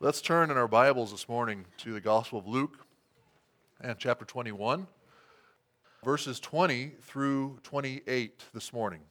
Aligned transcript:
Let's 0.00 0.20
turn 0.20 0.50
in 0.50 0.56
our 0.56 0.66
Bibles 0.66 1.12
this 1.12 1.28
morning 1.28 1.66
to 1.78 1.92
the 1.92 2.00
Gospel 2.00 2.40
of 2.40 2.48
Luke 2.48 2.84
and 3.80 3.96
chapter 3.96 4.24
21, 4.24 4.88
verses 6.04 6.40
20 6.40 6.94
through 7.00 7.60
28 7.62 8.42
this 8.52 8.72
morning. 8.72 9.02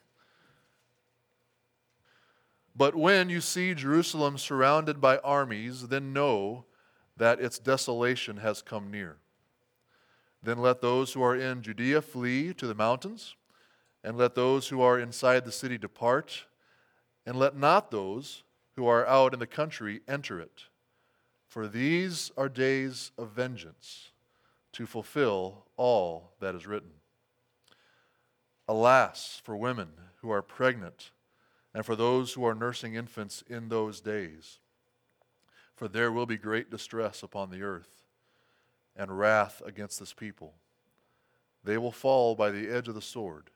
But 2.76 2.96
when 2.96 3.30
you 3.30 3.40
see 3.40 3.74
Jerusalem 3.74 4.38
surrounded 4.38 5.00
by 5.00 5.20
armies, 5.20 5.88
then 5.88 6.12
know 6.12 6.66
that 7.16 7.40
its 7.40 7.60
desolation 7.60 8.38
has 8.38 8.62
come 8.62 8.92
near. 8.92 9.16
Then 10.44 10.58
let 10.58 10.82
those 10.82 11.14
who 11.14 11.24
are 11.24 11.36
in 11.36 11.62
Judea 11.62 12.02
flee 12.02 12.54
to 12.56 12.68
the 12.68 12.76
mountains, 12.76 13.36
and 14.04 14.18
let 14.18 14.36
those 14.36 14.68
who 14.68 14.82
are 14.82 15.00
inside 15.00 15.46
the 15.46 15.52
city 15.52 15.78
depart, 15.78 16.44
and 17.26 17.40
let 17.40 17.56
not 17.56 17.90
those 17.90 18.44
who 18.76 18.86
are 18.86 19.08
out 19.08 19.34
in 19.34 19.40
the 19.40 19.48
country 19.48 20.02
enter 20.10 20.42
it. 20.42 20.66
For 21.54 21.68
these 21.68 22.32
are 22.36 22.50
days 22.50 23.12
of 23.16 23.30
vengeance 23.30 24.10
to 24.72 24.88
fulfill 24.88 25.68
all 25.78 26.32
that 26.40 26.56
is 26.56 26.66
written. 26.66 26.90
Alas, 28.68 29.40
for 29.46 29.56
women 29.56 29.90
who 30.22 30.32
are 30.32 30.42
pregnant 30.42 31.12
and 31.72 31.86
for 31.86 31.96
those 31.96 32.34
who 32.34 32.44
are 32.44 32.56
nursing 32.56 32.96
infants 32.96 33.44
in 33.48 33.70
those 33.70 34.02
days. 34.02 34.58
For 35.76 35.88
there 35.88 36.12
will 36.12 36.26
be 36.26 36.38
great 36.38 36.72
distress 36.72 37.22
upon 37.22 37.52
the 37.52 37.62
earth 37.62 38.08
and 38.96 39.20
wrath 39.20 39.62
against 39.64 40.00
this 40.00 40.12
people. 40.12 40.56
They 41.64 41.78
will 41.78 41.92
fall 41.92 42.34
by 42.34 42.50
the 42.50 42.68
edge 42.68 42.88
of 42.88 42.96
the 42.96 43.00
sword 43.00 43.52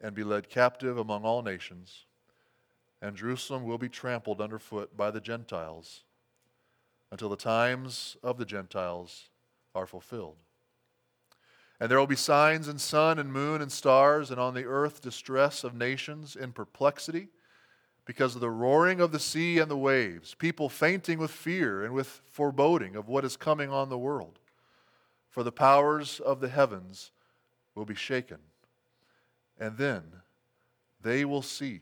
and 0.00 0.14
be 0.14 0.22
led 0.22 0.48
captive 0.48 0.96
among 0.96 1.24
all 1.24 1.42
nations, 1.42 2.04
and 3.02 3.16
Jerusalem 3.16 3.64
will 3.64 3.78
be 3.78 3.88
trampled 3.88 4.40
underfoot 4.40 4.96
by 4.96 5.10
the 5.10 5.20
Gentiles 5.20 6.04
until 7.10 7.28
the 7.28 7.36
times 7.36 8.16
of 8.22 8.38
the 8.38 8.44
Gentiles 8.44 9.28
are 9.74 9.86
fulfilled. 9.86 10.36
And 11.80 11.90
there 11.90 11.98
will 11.98 12.06
be 12.06 12.16
signs 12.16 12.68
in 12.68 12.78
sun 12.78 13.18
and 13.18 13.32
moon 13.32 13.62
and 13.62 13.72
stars, 13.72 14.30
and 14.30 14.38
on 14.38 14.54
the 14.54 14.66
earth 14.66 15.00
distress 15.00 15.64
of 15.64 15.74
nations 15.74 16.36
in 16.36 16.52
perplexity 16.52 17.28
because 18.04 18.34
of 18.34 18.40
the 18.40 18.50
roaring 18.50 19.00
of 19.00 19.12
the 19.12 19.18
sea 19.18 19.58
and 19.58 19.70
the 19.70 19.76
waves, 19.76 20.34
people 20.34 20.68
fainting 20.68 21.18
with 21.18 21.30
fear 21.30 21.84
and 21.84 21.94
with 21.94 22.20
foreboding 22.30 22.96
of 22.96 23.08
what 23.08 23.24
is 23.24 23.36
coming 23.36 23.70
on 23.70 23.88
the 23.88 23.98
world. 23.98 24.38
For 25.28 25.42
the 25.42 25.52
powers 25.52 26.20
of 26.20 26.40
the 26.40 26.48
heavens 26.48 27.12
will 27.74 27.84
be 27.84 27.94
shaken. 27.94 28.38
And 29.58 29.78
then 29.78 30.02
they 31.00 31.24
will 31.24 31.42
see 31.42 31.80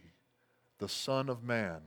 the 0.78 0.88
Son 0.88 1.28
of 1.28 1.42
Man 1.42 1.80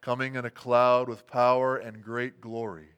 coming 0.00 0.34
in 0.34 0.44
a 0.44 0.50
cloud 0.50 1.08
with 1.08 1.26
power 1.26 1.76
and 1.76 2.02
great 2.02 2.40
glory. 2.40 2.88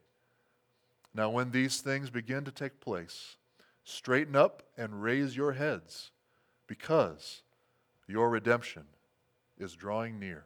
Now, 1.13 1.29
when 1.29 1.51
these 1.51 1.81
things 1.81 2.09
begin 2.09 2.45
to 2.45 2.51
take 2.51 2.79
place, 2.79 3.35
straighten 3.83 4.35
up 4.35 4.63
and 4.77 5.01
raise 5.01 5.35
your 5.35 5.53
heads, 5.53 6.11
because 6.67 7.41
your 8.07 8.29
redemption 8.29 8.83
is 9.57 9.73
drawing 9.73 10.19
near. 10.19 10.45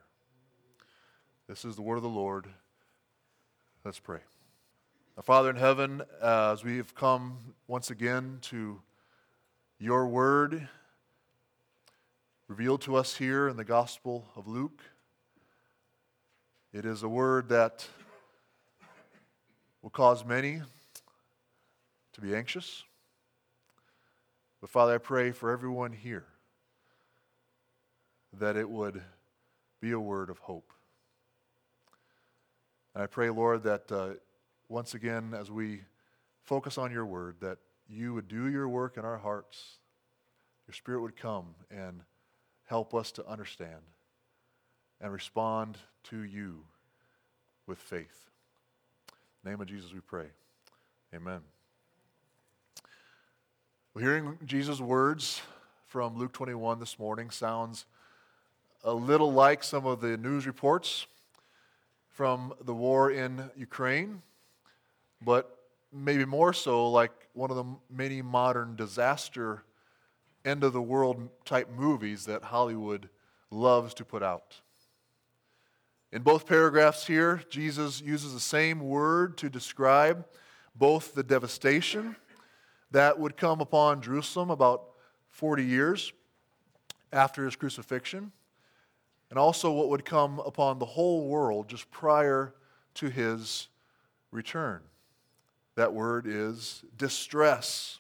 This 1.47 1.65
is 1.65 1.75
the 1.75 1.83
word 1.83 1.97
of 1.97 2.03
the 2.03 2.09
Lord. 2.09 2.47
Let's 3.83 3.99
pray. 3.99 4.21
Our 5.17 5.23
Father 5.23 5.51
in 5.51 5.55
heaven, 5.55 6.01
uh, 6.21 6.51
as 6.53 6.63
we 6.63 6.77
have 6.77 6.95
come 6.95 7.53
once 7.67 7.91
again 7.91 8.39
to 8.43 8.81
your 9.77 10.07
word 10.07 10.67
revealed 12.47 12.81
to 12.81 12.95
us 12.95 13.15
here 13.15 13.47
in 13.47 13.57
the 13.57 13.63
Gospel 13.63 14.27
of 14.35 14.47
Luke, 14.47 14.81
it 16.75 16.83
is 16.83 17.03
a 17.03 17.07
word 17.07 17.47
that 17.47 17.87
will 19.81 19.89
cause 19.89 20.25
many 20.25 20.61
to 22.11 22.19
be 22.19 22.35
anxious. 22.35 22.83
But 24.59 24.69
Father, 24.69 24.95
I 24.95 24.97
pray 24.97 25.31
for 25.31 25.51
everyone 25.51 25.93
here 25.93 26.25
that 28.33 28.57
it 28.57 28.69
would 28.69 29.01
be 29.79 29.93
a 29.93 29.99
word 29.99 30.29
of 30.29 30.39
hope. 30.39 30.73
And 32.93 33.01
I 33.01 33.07
pray, 33.07 33.29
Lord, 33.29 33.63
that 33.63 33.89
uh, 33.89 34.09
once 34.67 34.95
again, 34.95 35.33
as 35.33 35.49
we 35.49 35.79
focus 36.43 36.77
on 36.77 36.91
your 36.91 37.05
word, 37.05 37.37
that 37.39 37.59
you 37.87 38.13
would 38.13 38.27
do 38.27 38.49
your 38.49 38.67
work 38.67 38.97
in 38.97 39.05
our 39.05 39.19
hearts. 39.19 39.77
Your 40.67 40.73
spirit 40.73 40.99
would 40.99 41.15
come 41.15 41.55
and 41.71 42.01
help 42.65 42.93
us 42.93 43.13
to 43.13 43.25
understand 43.25 43.79
and 44.99 45.13
respond 45.13 45.77
to 46.03 46.23
you 46.23 46.65
with 47.67 47.79
faith. 47.79 48.29
name 49.43 49.59
of 49.59 49.67
Jesus 49.67 49.93
we 49.93 49.99
pray. 49.99 50.27
Amen. 51.13 51.41
Well, 53.93 54.03
hearing 54.03 54.37
Jesus' 54.45 54.79
words 54.79 55.41
from 55.87 56.17
Luke 56.17 56.31
21 56.33 56.79
this 56.79 56.99
morning 56.99 57.29
sounds 57.29 57.85
a 58.83 58.93
little 58.93 59.33
like 59.33 59.63
some 59.63 59.85
of 59.85 59.99
the 60.01 60.17
news 60.17 60.45
reports 60.45 61.07
from 62.09 62.53
the 62.63 62.73
war 62.73 63.09
in 63.09 63.49
Ukraine, 63.55 64.21
but 65.21 65.57
maybe 65.91 66.23
more 66.23 66.53
so 66.53 66.89
like 66.91 67.11
one 67.33 67.49
of 67.49 67.57
the 67.57 67.65
many 67.89 68.21
modern 68.21 68.75
disaster 68.75 69.63
end 70.43 70.63
of 70.63 70.73
the 70.73 70.81
world 70.81 71.29
type 71.45 71.69
movies 71.75 72.25
that 72.25 72.43
Hollywood 72.43 73.09
loves 73.49 73.93
to 73.95 74.05
put 74.05 74.21
out. 74.21 74.61
In 76.15 76.21
both 76.21 76.45
paragraphs 76.45 77.05
here, 77.05 77.41
Jesus 77.49 77.99
uses 77.99 78.33
the 78.33 78.39
same 78.39 78.79
word 78.79 79.35
to 79.39 79.49
describe 79.49 80.25
both 80.73 81.13
the 81.13 81.23
devastation 81.23 82.15
that 82.91 83.19
would 83.19 83.35
come 83.35 83.59
upon 83.59 84.01
Jerusalem 84.01 84.49
about 84.49 84.91
40 85.31 85.65
years 85.65 86.13
after 87.11 87.43
his 87.43 87.57
crucifixion, 87.57 88.31
and 89.29 89.37
also 89.37 89.73
what 89.73 89.89
would 89.89 90.05
come 90.05 90.39
upon 90.39 90.79
the 90.79 90.85
whole 90.85 91.27
world 91.27 91.67
just 91.67 91.91
prior 91.91 92.53
to 92.93 93.09
his 93.09 93.67
return. 94.31 94.79
That 95.75 95.91
word 95.91 96.27
is 96.27 96.85
distress. 96.97 97.99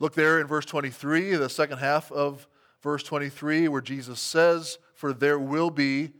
Look 0.00 0.14
there 0.14 0.40
in 0.40 0.48
verse 0.48 0.64
23, 0.64 1.36
the 1.36 1.48
second 1.48 1.78
half 1.78 2.10
of 2.10 2.48
verse 2.82 3.04
23, 3.04 3.68
where 3.68 3.80
Jesus 3.80 4.18
says, 4.18 4.78
For 4.94 5.12
there 5.12 5.38
will 5.38 5.70
be 5.70 6.10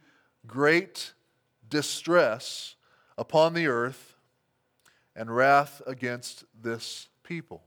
great 0.47 1.13
distress 1.69 2.77
upon 3.17 3.55
the 3.55 3.67
earth 3.67 4.17
and 5.17 5.35
wrath 5.35 5.81
against 5.87 6.45
this 6.61 7.09
people. 7.23 7.63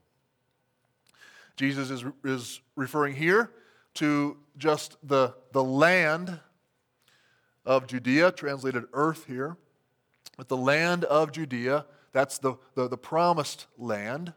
Jesus 1.56 1.90
is, 1.90 2.06
is 2.24 2.62
referring 2.76 3.16
here 3.16 3.52
to 3.96 4.38
just 4.58 4.98
the, 5.04 5.34
the 5.52 5.64
land 5.64 6.40
of 7.66 7.88
Judea, 7.88 8.32
translated 8.32 8.86
earth 8.94 9.26
here. 9.26 9.58
But 10.38 10.50
the 10.50 10.58
land 10.58 11.04
of 11.06 11.32
Judea, 11.32 11.86
that's 12.12 12.38
the, 12.38 12.56
the, 12.76 12.88
the 12.88 12.98
promised 12.98 13.66
land. 13.78 14.34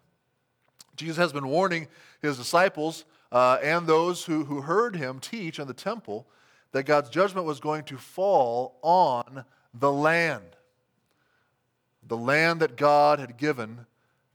Jesus 0.97 1.19
has 1.19 1.33
been 1.33 1.47
warning 1.49 1.89
his 2.23 2.39
disciples 2.39 3.05
uh, 3.31 3.59
and 3.63 3.87
those 3.87 4.25
who, 4.25 4.45
who 4.45 4.63
heard 4.63 4.97
him 4.97 5.21
teach 5.21 5.59
in 5.59 5.69
the 5.69 5.75
temple 5.75 6.27
that 6.73 6.85
God's 6.85 7.11
judgment 7.11 7.47
was 7.47 7.61
going 7.61 7.85
to 7.85 7.97
fall 7.97 8.79
on 8.83 9.45
the 9.75 9.93
land, 9.93 10.57
the 12.07 12.17
land 12.17 12.61
that 12.61 12.77
God 12.77 13.19
had 13.19 13.37
given 13.37 13.87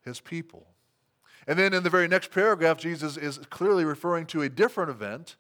his 0.04 0.20
people. 0.20 0.68
And 1.48 1.58
then 1.60 1.74
in 1.74 1.84
the 1.84 1.90
very 1.90 2.08
next 2.08 2.32
paragraph, 2.32 2.78
Jesus 2.78 3.18
is 3.18 3.38
clearly 3.50 3.86
referring 3.86 4.26
to 4.28 4.42
a 4.42 4.50
different 4.50 4.90
event 4.90 5.36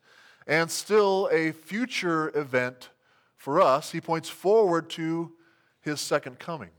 and 0.47 0.69
still 0.69 1.29
a 1.31 1.51
future 1.51 2.31
event 2.37 2.89
for 3.35 3.59
us. 3.59 3.91
He 3.91 4.01
points 4.01 4.29
forward 4.29 4.89
to 4.91 5.33
his 5.81 5.99
second 5.99 6.39
coming 6.39 6.69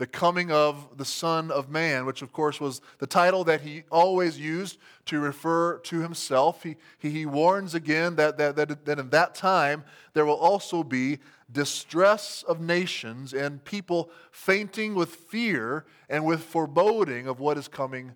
the 0.00 0.06
coming 0.06 0.50
of 0.50 0.96
the 0.96 1.04
Son 1.04 1.50
of 1.50 1.68
Man, 1.68 2.06
which 2.06 2.22
of 2.22 2.32
course 2.32 2.58
was 2.58 2.80
the 3.00 3.06
title 3.06 3.44
that 3.44 3.60
he 3.60 3.82
always 3.90 4.40
used 4.40 4.78
to 5.04 5.20
refer 5.20 5.76
to 5.80 6.00
himself. 6.00 6.62
He, 6.62 6.76
he, 6.98 7.10
he, 7.10 7.26
warns 7.26 7.74
again 7.74 8.16
that, 8.16 8.38
that, 8.38 8.56
that, 8.56 8.86
that 8.86 8.98
in 8.98 9.10
that 9.10 9.34
time 9.34 9.84
there 10.14 10.24
will 10.24 10.38
also 10.38 10.82
be 10.82 11.18
distress 11.52 12.42
of 12.48 12.62
nations 12.62 13.34
and 13.34 13.62
people 13.62 14.08
fainting 14.30 14.94
with 14.94 15.10
fear 15.10 15.84
and 16.08 16.24
with 16.24 16.44
foreboding 16.44 17.26
of 17.26 17.38
what 17.38 17.58
is 17.58 17.68
coming 17.68 18.12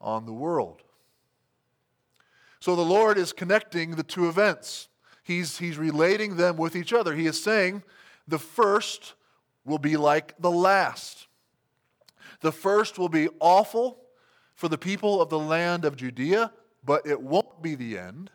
on 0.00 0.26
the 0.26 0.32
world. 0.32 0.82
So 2.58 2.74
the 2.74 2.82
Lord 2.82 3.16
is 3.16 3.32
connecting 3.32 3.92
the 3.94 4.02
two 4.02 4.28
events. 4.28 4.88
He's, 5.22 5.58
he's 5.58 5.78
relating 5.78 6.36
them 6.36 6.56
with 6.56 6.74
each 6.74 6.92
other. 6.92 7.14
He 7.14 7.26
is 7.26 7.40
saying 7.40 7.84
the 8.26 8.40
first 8.40 9.14
will 9.64 9.78
be 9.78 9.96
like 9.96 10.34
the 10.38 10.50
last. 10.50 11.26
The 12.40 12.52
first 12.52 12.98
will 12.98 13.08
be 13.08 13.28
awful 13.40 13.98
for 14.54 14.68
the 14.68 14.78
people 14.78 15.20
of 15.20 15.28
the 15.28 15.38
land 15.38 15.84
of 15.84 15.96
Judea, 15.96 16.52
but 16.84 17.06
it 17.06 17.20
won't 17.20 17.62
be 17.62 17.74
the 17.74 17.98
end. 17.98 18.30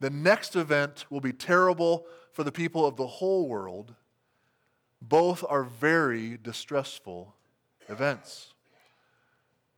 The 0.00 0.10
next 0.10 0.56
event 0.56 1.04
will 1.10 1.20
be 1.20 1.32
terrible 1.32 2.06
for 2.32 2.44
the 2.44 2.52
people 2.52 2.86
of 2.86 2.96
the 2.96 3.06
whole 3.06 3.46
world, 3.48 3.94
both 5.00 5.44
are 5.48 5.64
very 5.64 6.38
distressful 6.42 7.34
events. 7.88 8.54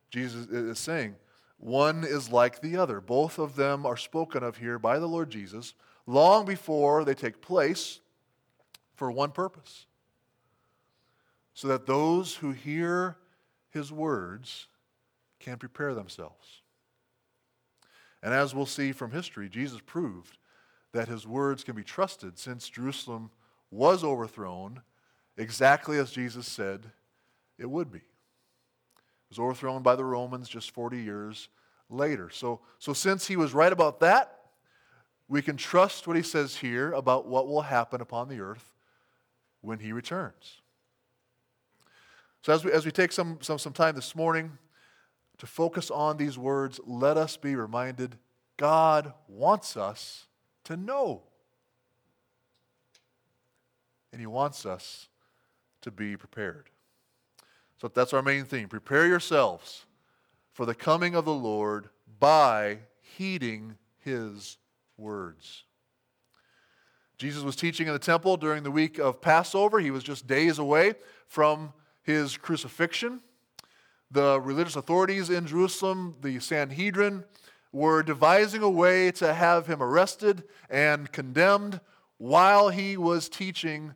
Jesus 0.09 0.47
is 0.47 0.79
saying, 0.79 1.15
one 1.57 2.03
is 2.03 2.31
like 2.31 2.61
the 2.61 2.77
other. 2.77 3.01
Both 3.01 3.39
of 3.39 3.55
them 3.55 3.85
are 3.85 3.97
spoken 3.97 4.43
of 4.43 4.57
here 4.57 4.79
by 4.79 4.99
the 4.99 5.07
Lord 5.07 5.29
Jesus 5.29 5.73
long 6.05 6.45
before 6.45 7.03
they 7.03 7.13
take 7.13 7.41
place 7.41 7.99
for 8.93 9.11
one 9.11 9.31
purpose 9.31 9.87
so 11.55 11.69
that 11.69 11.87
those 11.87 12.35
who 12.35 12.51
hear 12.51 13.17
his 13.71 13.91
words 13.91 14.67
can 15.39 15.57
prepare 15.57 15.95
themselves. 15.95 16.61
And 18.21 18.33
as 18.33 18.53
we'll 18.53 18.65
see 18.65 18.91
from 18.91 19.11
history, 19.11 19.49
Jesus 19.49 19.79
proved 19.85 20.37
that 20.91 21.07
his 21.07 21.25
words 21.25 21.63
can 21.63 21.75
be 21.75 21.83
trusted 21.83 22.37
since 22.37 22.69
Jerusalem 22.69 23.31
was 23.71 24.03
overthrown 24.03 24.81
exactly 25.37 25.97
as 25.97 26.11
Jesus 26.11 26.45
said 26.45 26.91
it 27.57 27.69
would 27.69 27.91
be. 27.91 27.99
It 27.99 28.03
was 29.29 29.39
overthrown 29.39 29.81
by 29.81 29.95
the 29.95 30.05
Romans 30.05 30.49
just 30.49 30.71
40 30.71 31.01
years 31.01 31.47
later. 31.89 32.29
So, 32.29 32.59
so 32.79 32.93
since 32.93 33.27
he 33.27 33.37
was 33.37 33.53
right 33.53 33.71
about 33.71 34.01
that, 34.01 34.39
we 35.27 35.41
can 35.41 35.55
trust 35.55 36.05
what 36.05 36.17
he 36.17 36.23
says 36.23 36.57
here 36.57 36.91
about 36.91 37.27
what 37.27 37.47
will 37.47 37.61
happen 37.61 38.01
upon 38.01 38.27
the 38.27 38.41
earth 38.41 38.73
when 39.61 39.79
he 39.79 39.91
returns. 39.93 40.61
So, 42.45 42.53
as 42.53 42.63
we, 42.63 42.71
as 42.71 42.85
we 42.85 42.91
take 42.91 43.11
some, 43.11 43.39
some, 43.41 43.57
some 43.57 43.73
time 43.73 43.95
this 43.95 44.15
morning 44.15 44.59
to 45.39 45.47
focus 45.47 45.89
on 45.89 46.17
these 46.17 46.37
words, 46.37 46.79
let 46.85 47.17
us 47.17 47.37
be 47.37 47.55
reminded 47.55 48.19
God 48.55 49.13
wants 49.27 49.75
us 49.75 50.27
to 50.65 50.77
know. 50.77 51.23
And 54.11 54.21
He 54.21 54.27
wants 54.27 54.63
us 54.63 55.07
to 55.81 55.89
be 55.89 56.15
prepared. 56.17 56.69
So 57.81 57.87
that's 57.87 58.13
our 58.13 58.21
main 58.21 58.45
theme. 58.45 58.69
Prepare 58.69 59.07
yourselves 59.07 59.87
for 60.53 60.67
the 60.67 60.75
coming 60.75 61.15
of 61.15 61.25
the 61.25 61.33
Lord 61.33 61.89
by 62.19 62.77
heeding 63.01 63.75
His 63.97 64.59
words. 64.97 65.63
Jesus 67.17 67.41
was 67.41 67.55
teaching 67.55 67.87
in 67.87 67.93
the 67.93 67.97
temple 67.97 68.37
during 68.37 68.61
the 68.61 68.69
week 68.69 68.99
of 68.99 69.19
Passover. 69.19 69.79
He 69.79 69.89
was 69.89 70.03
just 70.03 70.27
days 70.27 70.59
away 70.59 70.93
from 71.27 71.73
his 72.05 72.37
crucifixion. 72.37 73.21
The 74.11 74.39
religious 74.39 74.75
authorities 74.75 75.29
in 75.29 75.47
Jerusalem, 75.47 76.15
the 76.21 76.39
Sanhedrin, 76.39 77.25
were 77.71 78.03
devising 78.03 78.61
a 78.61 78.69
way 78.69 79.11
to 79.11 79.33
have 79.33 79.67
him 79.67 79.83
arrested 79.83 80.43
and 80.69 81.11
condemned 81.11 81.81
while 82.17 82.69
he 82.69 82.95
was 82.95 83.27
teaching 83.27 83.93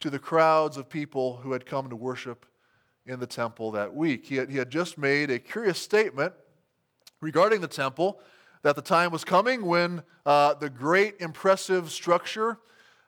to 0.00 0.10
the 0.10 0.18
crowds 0.18 0.76
of 0.76 0.88
people 0.88 1.36
who 1.36 1.52
had 1.52 1.64
come 1.66 1.88
to 1.90 1.96
worship 1.96 2.46
in 3.06 3.20
the 3.20 3.26
temple 3.26 3.70
that 3.70 3.94
week. 3.94 4.26
He 4.26 4.36
had, 4.36 4.50
he 4.50 4.56
had 4.56 4.70
just 4.70 4.98
made 4.98 5.30
a 5.30 5.38
curious 5.38 5.78
statement 5.78 6.32
regarding 7.20 7.60
the 7.60 7.68
temple 7.68 8.20
that 8.62 8.74
the 8.74 8.82
time 8.82 9.12
was 9.12 9.24
coming 9.24 9.64
when 9.64 10.02
uh, 10.24 10.54
the 10.54 10.68
great 10.68 11.16
impressive 11.20 11.92
structure 11.92 12.58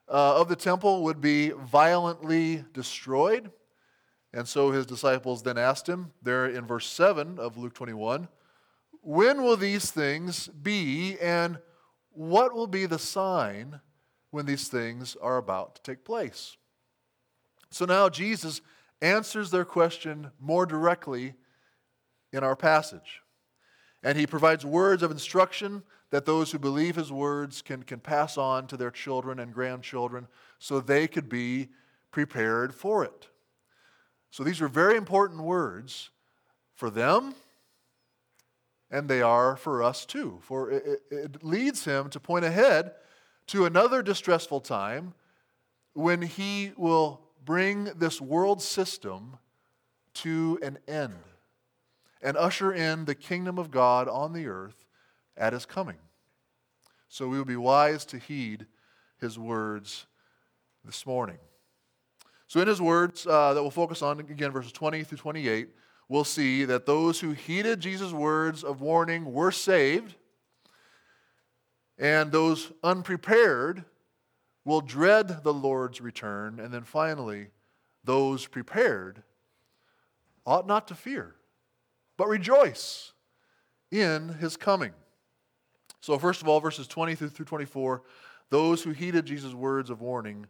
uh, 0.09 0.41
of 0.41 0.49
the 0.49 0.57
temple 0.57 1.03
would 1.03 1.21
be 1.21 1.51
violently 1.51 2.65
destroyed. 2.73 3.51
And 4.39 4.47
so 4.47 4.71
his 4.71 4.87
disciples 4.87 5.43
then 5.43 5.59
asked 5.59 5.89
him, 5.89 6.13
there 6.23 6.47
in 6.47 6.65
verse 6.65 6.87
7 6.87 7.41
of 7.41 7.57
Luke 7.57 7.75
21, 7.75 8.29
When 9.03 9.43
will 9.43 9.57
these 9.57 9.91
things 9.91 10.47
be, 10.47 11.19
and 11.19 11.59
what 12.11 12.55
will 12.55 12.69
be 12.69 12.87
the 12.87 13.01
sign 13.01 13.81
when 14.31 14.47
these 14.47 14.69
things 14.69 15.17
are 15.21 15.39
about 15.39 15.75
to 15.75 15.83
take 15.83 16.05
place? 16.05 16.57
So 17.73 17.85
now 17.85 18.09
Jesus 18.09 18.61
answers 19.03 19.51
their 19.51 19.65
question 19.65 20.31
more 20.39 20.67
directly 20.67 21.35
in 22.33 22.45
our 22.45 22.55
passage. 22.55 23.23
And 24.05 24.17
he 24.17 24.25
provides 24.25 24.65
words 24.65 25.03
of 25.03 25.11
instruction 25.11 25.83
that 26.11 26.27
those 26.27 26.53
who 26.53 26.61
believe 26.61 26.95
his 26.95 27.11
words 27.11 27.61
can, 27.61 27.83
can 27.83 27.99
pass 27.99 28.39
on 28.39 28.69
to 28.69 28.77
their 28.77 28.93
children 28.93 29.41
and 29.41 29.53
grandchildren 29.53 30.29
so 30.61 30.79
they 30.79 31.09
could 31.09 31.29
be 31.29 31.71
prepared 32.13 32.73
for 32.73 33.05
it. 33.05 33.31
So 34.31 34.45
these 34.45 34.61
are 34.61 34.69
very 34.69 34.97
important 34.97 35.41
words 35.41 36.11
for 36.75 36.91
them, 36.91 37.35
and 38.91 39.09
they 39.09 39.23
are 39.23 39.57
for 39.57 39.83
us 39.83 40.07
too. 40.07 40.39
For 40.43 40.71
it, 40.71 41.03
it 41.11 41.45
leads 41.45 41.85
him 41.85 42.11
to 42.11 42.21
point 42.21 42.45
ahead 42.45 42.93
to 43.49 43.65
another 43.65 44.03
distressful 44.03 44.61
time 44.61 45.15
when 45.95 46.23
he 46.23 46.73
will 46.77 47.21
bring 47.45 47.85
this 47.97 48.21
world 48.21 48.63
system 48.63 49.39
to 50.15 50.59
an 50.63 50.79
end 50.87 51.15
and 52.21 52.37
usher 52.37 52.73
in 52.73 53.05
the 53.05 53.15
kingdom 53.15 53.59
of 53.59 53.71
God 53.71 54.09
on 54.09 54.33
the 54.33 54.47
earth 54.47 54.85
at 55.37 55.53
his 55.53 55.65
coming. 55.65 55.99
So 57.09 57.29
we 57.29 57.39
will 57.39 57.45
be 57.45 57.57
wise 57.57 58.05
to 58.07 58.19
heed 58.19 58.67
his 59.21 59.39
words 59.39 60.07
this 60.85 61.07
morning. 61.07 61.39
So, 62.49 62.61
in 62.61 62.67
his 62.67 62.81
words 62.81 63.27
uh, 63.27 63.53
that 63.53 63.63
we'll 63.63 63.71
focus 63.71 64.01
on, 64.01 64.21
again, 64.21 64.51
verses 64.51 64.73
20 64.73 65.05
through 65.05 65.19
28, 65.19 65.69
we'll 66.09 66.25
see 66.25 66.65
that 66.65 66.87
those 66.87 67.21
who 67.21 67.33
heeded 67.33 67.79
Jesus' 67.79 68.11
words 68.11 68.65
of 68.65 68.81
warning 68.81 69.33
were 69.33 69.53
saved, 69.53 70.15
and 71.99 72.33
those 72.33 72.73
unprepared 72.83 73.85
will 74.65 74.81
dread 74.81 75.45
the 75.45 75.53
Lord's 75.53 76.01
return. 76.01 76.59
And 76.59 76.73
then 76.73 76.85
finally, 76.85 77.49
those 78.03 78.47
prepared 78.47 79.23
ought 80.47 80.67
not 80.67 80.89
to 80.89 80.95
fear, 80.95 81.35
but 82.17 82.29
rejoice 82.29 83.13
in 83.91 84.31
his 84.31 84.57
coming. 84.57 84.93
So, 86.01 86.19
first 86.19 86.41
of 86.41 86.49
all, 86.49 86.61
verses 86.61 86.87
20 86.87 87.15
through 87.15 87.45
24, 87.45 88.03
those 88.49 88.83
who 88.83 88.93
heeded 88.93 89.27
Jesus' 89.27 89.53
words 89.53 89.91
of 89.91 90.01
warning 90.01 90.47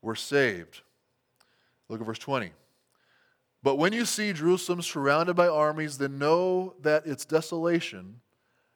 were 0.00 0.16
saved. 0.16 0.80
Look 1.92 2.00
at 2.00 2.06
verse 2.06 2.18
20. 2.18 2.52
But 3.62 3.76
when 3.76 3.92
you 3.92 4.06
see 4.06 4.32
Jerusalem 4.32 4.80
surrounded 4.80 5.34
by 5.34 5.46
armies, 5.46 5.98
then 5.98 6.18
know 6.18 6.72
that 6.80 7.06
its 7.06 7.26
desolation 7.26 8.22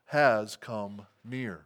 has 0.04 0.56
come 0.56 1.06
near. 1.24 1.64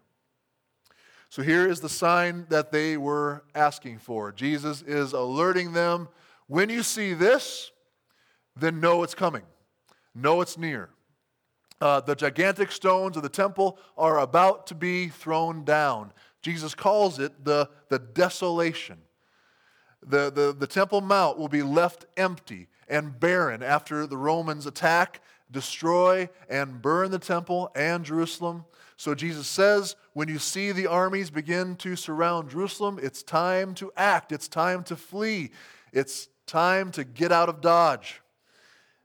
So 1.29 1.43
here 1.43 1.69
is 1.69 1.81
the 1.81 1.89
sign 1.89 2.47
that 2.51 2.71
they 2.71 2.97
were 2.97 3.43
asking 3.53 3.99
for. 3.99 4.31
Jesus 4.31 4.83
is 4.83 5.13
alerting 5.13 5.73
them 5.73 6.09
when 6.47 6.69
you 6.69 6.85
see 6.85 7.15
this, 7.15 7.73
then 8.55 8.79
know 8.79 9.03
it's 9.03 9.17
coming, 9.17 9.43
know 10.15 10.41
it's 10.43 10.57
near. 10.57 10.91
Uh, 11.81 12.01
the 12.01 12.15
gigantic 12.15 12.71
stones 12.71 13.17
of 13.17 13.25
the 13.25 13.29
temple 13.29 13.77
are 13.99 14.21
about 14.21 14.69
to 14.69 14.77
be 14.77 15.09
thrown 15.09 15.65
down. 15.65 16.13
Jesus 16.43 16.77
calls 16.77 17.19
it 17.19 17.45
the, 17.45 17.69
the 17.89 17.99
desolation 17.99 18.99
the, 20.03 20.31
the, 20.31 20.55
the 20.59 20.67
Temple 20.67 21.01
Mount 21.01 21.39
will 21.39 21.49
be 21.49 21.63
left 21.63 22.07
empty 22.17 22.69
and 22.89 23.19
barren 23.19 23.63
after 23.63 24.07
the 24.07 24.17
Romans 24.17 24.67
attack, 24.67 25.21
destroy, 25.51 26.29
and 26.49 26.83
burn 26.83 27.11
the 27.11 27.19
temple 27.19 27.71
and 27.75 28.05
Jerusalem. 28.05 28.65
So 28.97 29.15
Jesus 29.15 29.47
says, 29.47 29.97
when 30.13 30.29
you 30.29 30.39
see 30.39 30.73
the 30.73 30.87
armies 30.87 31.31
begin 31.31 31.77
to 31.77 31.97
surround 31.97 32.51
Jerusalem, 32.51 32.99
it's 33.03 33.23
time 33.23 33.75
to 33.77 33.93
act, 33.97 34.33
it's 34.33 34.49
time 34.49 34.83
to 34.85 34.97
flee, 34.97 35.51
it's 35.93 36.29
time 36.47 36.91
to 36.93 37.05
get 37.05 37.33
out 37.33 37.49
of 37.49 37.61
Dodge. 37.61 38.21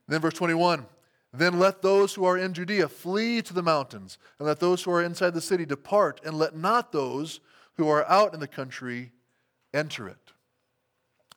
then, 0.08 0.20
verse 0.20 0.34
21 0.34 0.84
Then 1.32 1.58
let 1.58 1.80
those 1.80 2.14
who 2.14 2.24
are 2.24 2.36
in 2.36 2.52
Judea 2.52 2.88
flee 2.88 3.40
to 3.42 3.54
the 3.54 3.62
mountains, 3.62 4.18
and 4.38 4.46
let 4.46 4.60
those 4.60 4.82
who 4.82 4.90
are 4.90 5.02
inside 5.02 5.32
the 5.32 5.40
city 5.40 5.64
depart, 5.64 6.20
and 6.24 6.36
let 6.36 6.56
not 6.56 6.92
those 6.92 7.40
who 7.74 7.88
are 7.88 8.04
out 8.06 8.34
in 8.34 8.40
the 8.40 8.48
country 8.48 9.12
enter 9.72 10.08
it. 10.08 10.25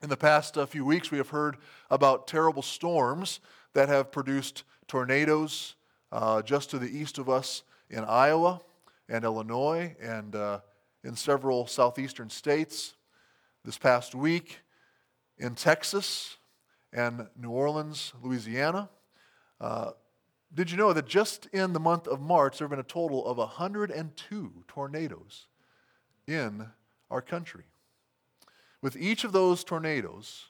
In 0.02 0.08
the 0.08 0.16
past 0.16 0.56
uh, 0.56 0.64
few 0.64 0.86
weeks, 0.86 1.10
we 1.10 1.18
have 1.18 1.28
heard 1.28 1.58
about 1.90 2.26
terrible 2.26 2.62
storms 2.62 3.38
that 3.74 3.90
have 3.90 4.10
produced 4.10 4.64
tornadoes 4.88 5.74
uh, 6.10 6.40
just 6.40 6.70
to 6.70 6.78
the 6.78 6.88
east 6.88 7.18
of 7.18 7.28
us 7.28 7.64
in 7.90 8.04
Iowa 8.04 8.62
and 9.10 9.24
Illinois 9.24 9.94
and 10.00 10.34
uh, 10.34 10.60
in 11.04 11.16
several 11.16 11.66
southeastern 11.66 12.30
states. 12.30 12.94
This 13.62 13.76
past 13.76 14.14
week 14.14 14.60
in 15.36 15.54
Texas 15.54 16.38
and 16.94 17.26
New 17.38 17.50
Orleans, 17.50 18.14
Louisiana. 18.22 18.88
Uh, 19.60 19.90
did 20.54 20.70
you 20.70 20.78
know 20.78 20.94
that 20.94 21.08
just 21.08 21.44
in 21.52 21.74
the 21.74 21.80
month 21.80 22.08
of 22.08 22.22
March, 22.22 22.56
there 22.56 22.64
have 22.64 22.70
been 22.70 22.80
a 22.80 22.82
total 22.82 23.26
of 23.26 23.36
102 23.36 24.64
tornadoes 24.66 25.46
in 26.26 26.68
our 27.10 27.20
country? 27.20 27.64
With 28.82 28.96
each 28.96 29.24
of 29.24 29.32
those 29.32 29.64
tornadoes, 29.64 30.46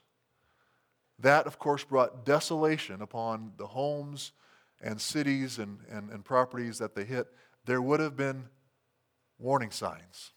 that, 1.18 1.46
of 1.46 1.58
course, 1.58 1.84
brought 1.84 2.24
desolation 2.24 3.02
upon 3.02 3.52
the 3.56 3.66
homes 3.66 4.32
and 4.80 5.00
cities 5.00 5.58
and, 5.58 5.80
and, 5.90 6.10
and 6.10 6.24
properties 6.24 6.78
that 6.78 6.94
they 6.94 7.04
hit. 7.04 7.26
There 7.66 7.82
would 7.82 8.00
have 8.00 8.16
been 8.16 8.44
warning 9.38 9.70
signs. 9.70 10.32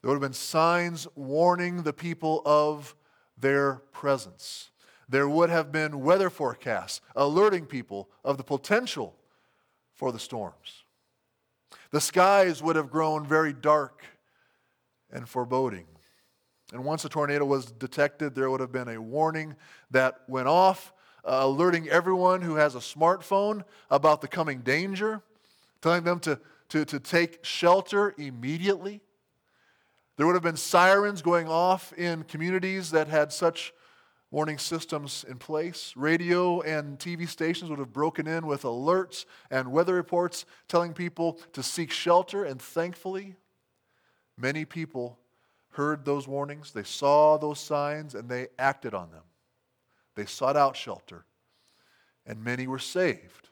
There 0.00 0.10
would 0.10 0.16
have 0.16 0.30
been 0.30 0.34
signs 0.34 1.06
warning 1.14 1.82
the 1.82 1.92
people 1.92 2.42
of 2.44 2.94
their 3.38 3.76
presence. 3.92 4.70
There 5.08 5.28
would 5.28 5.50
have 5.50 5.72
been 5.72 6.00
weather 6.00 6.30
forecasts 6.30 7.00
alerting 7.16 7.66
people 7.66 8.10
of 8.22 8.36
the 8.36 8.44
potential 8.44 9.16
for 9.94 10.12
the 10.12 10.18
storms. 10.18 10.84
The 11.90 12.00
skies 12.00 12.62
would 12.62 12.76
have 12.76 12.90
grown 12.90 13.24
very 13.24 13.52
dark 13.52 14.04
and 15.10 15.28
foreboding. 15.28 15.86
And 16.74 16.84
once 16.84 17.04
a 17.04 17.08
tornado 17.08 17.44
was 17.44 17.66
detected, 17.66 18.34
there 18.34 18.50
would 18.50 18.58
have 18.58 18.72
been 18.72 18.88
a 18.88 19.00
warning 19.00 19.54
that 19.92 20.22
went 20.26 20.48
off, 20.48 20.92
uh, 21.24 21.38
alerting 21.42 21.88
everyone 21.88 22.42
who 22.42 22.56
has 22.56 22.74
a 22.74 22.80
smartphone 22.80 23.62
about 23.92 24.20
the 24.20 24.26
coming 24.26 24.58
danger, 24.58 25.22
telling 25.80 26.02
them 26.02 26.18
to, 26.18 26.40
to, 26.70 26.84
to 26.84 26.98
take 26.98 27.44
shelter 27.44 28.12
immediately. 28.18 29.00
There 30.16 30.26
would 30.26 30.34
have 30.34 30.42
been 30.42 30.56
sirens 30.56 31.22
going 31.22 31.46
off 31.46 31.92
in 31.92 32.24
communities 32.24 32.90
that 32.90 33.06
had 33.06 33.32
such 33.32 33.72
warning 34.32 34.58
systems 34.58 35.24
in 35.28 35.36
place. 35.36 35.92
Radio 35.94 36.60
and 36.62 36.98
TV 36.98 37.28
stations 37.28 37.70
would 37.70 37.78
have 37.78 37.92
broken 37.92 38.26
in 38.26 38.48
with 38.48 38.62
alerts 38.62 39.26
and 39.48 39.70
weather 39.70 39.94
reports 39.94 40.44
telling 40.66 40.92
people 40.92 41.38
to 41.52 41.62
seek 41.62 41.92
shelter, 41.92 42.42
and 42.42 42.60
thankfully, 42.60 43.36
many 44.36 44.64
people 44.64 45.20
heard 45.74 46.04
those 46.04 46.28
warnings, 46.28 46.72
they 46.72 46.84
saw 46.84 47.36
those 47.36 47.60
signs, 47.60 48.14
and 48.14 48.28
they 48.28 48.48
acted 48.58 48.94
on 48.94 49.10
them. 49.10 49.22
They 50.14 50.26
sought 50.26 50.56
out 50.56 50.76
shelter, 50.76 51.24
and 52.26 52.42
many 52.42 52.66
were 52.66 52.78
saved 52.78 53.48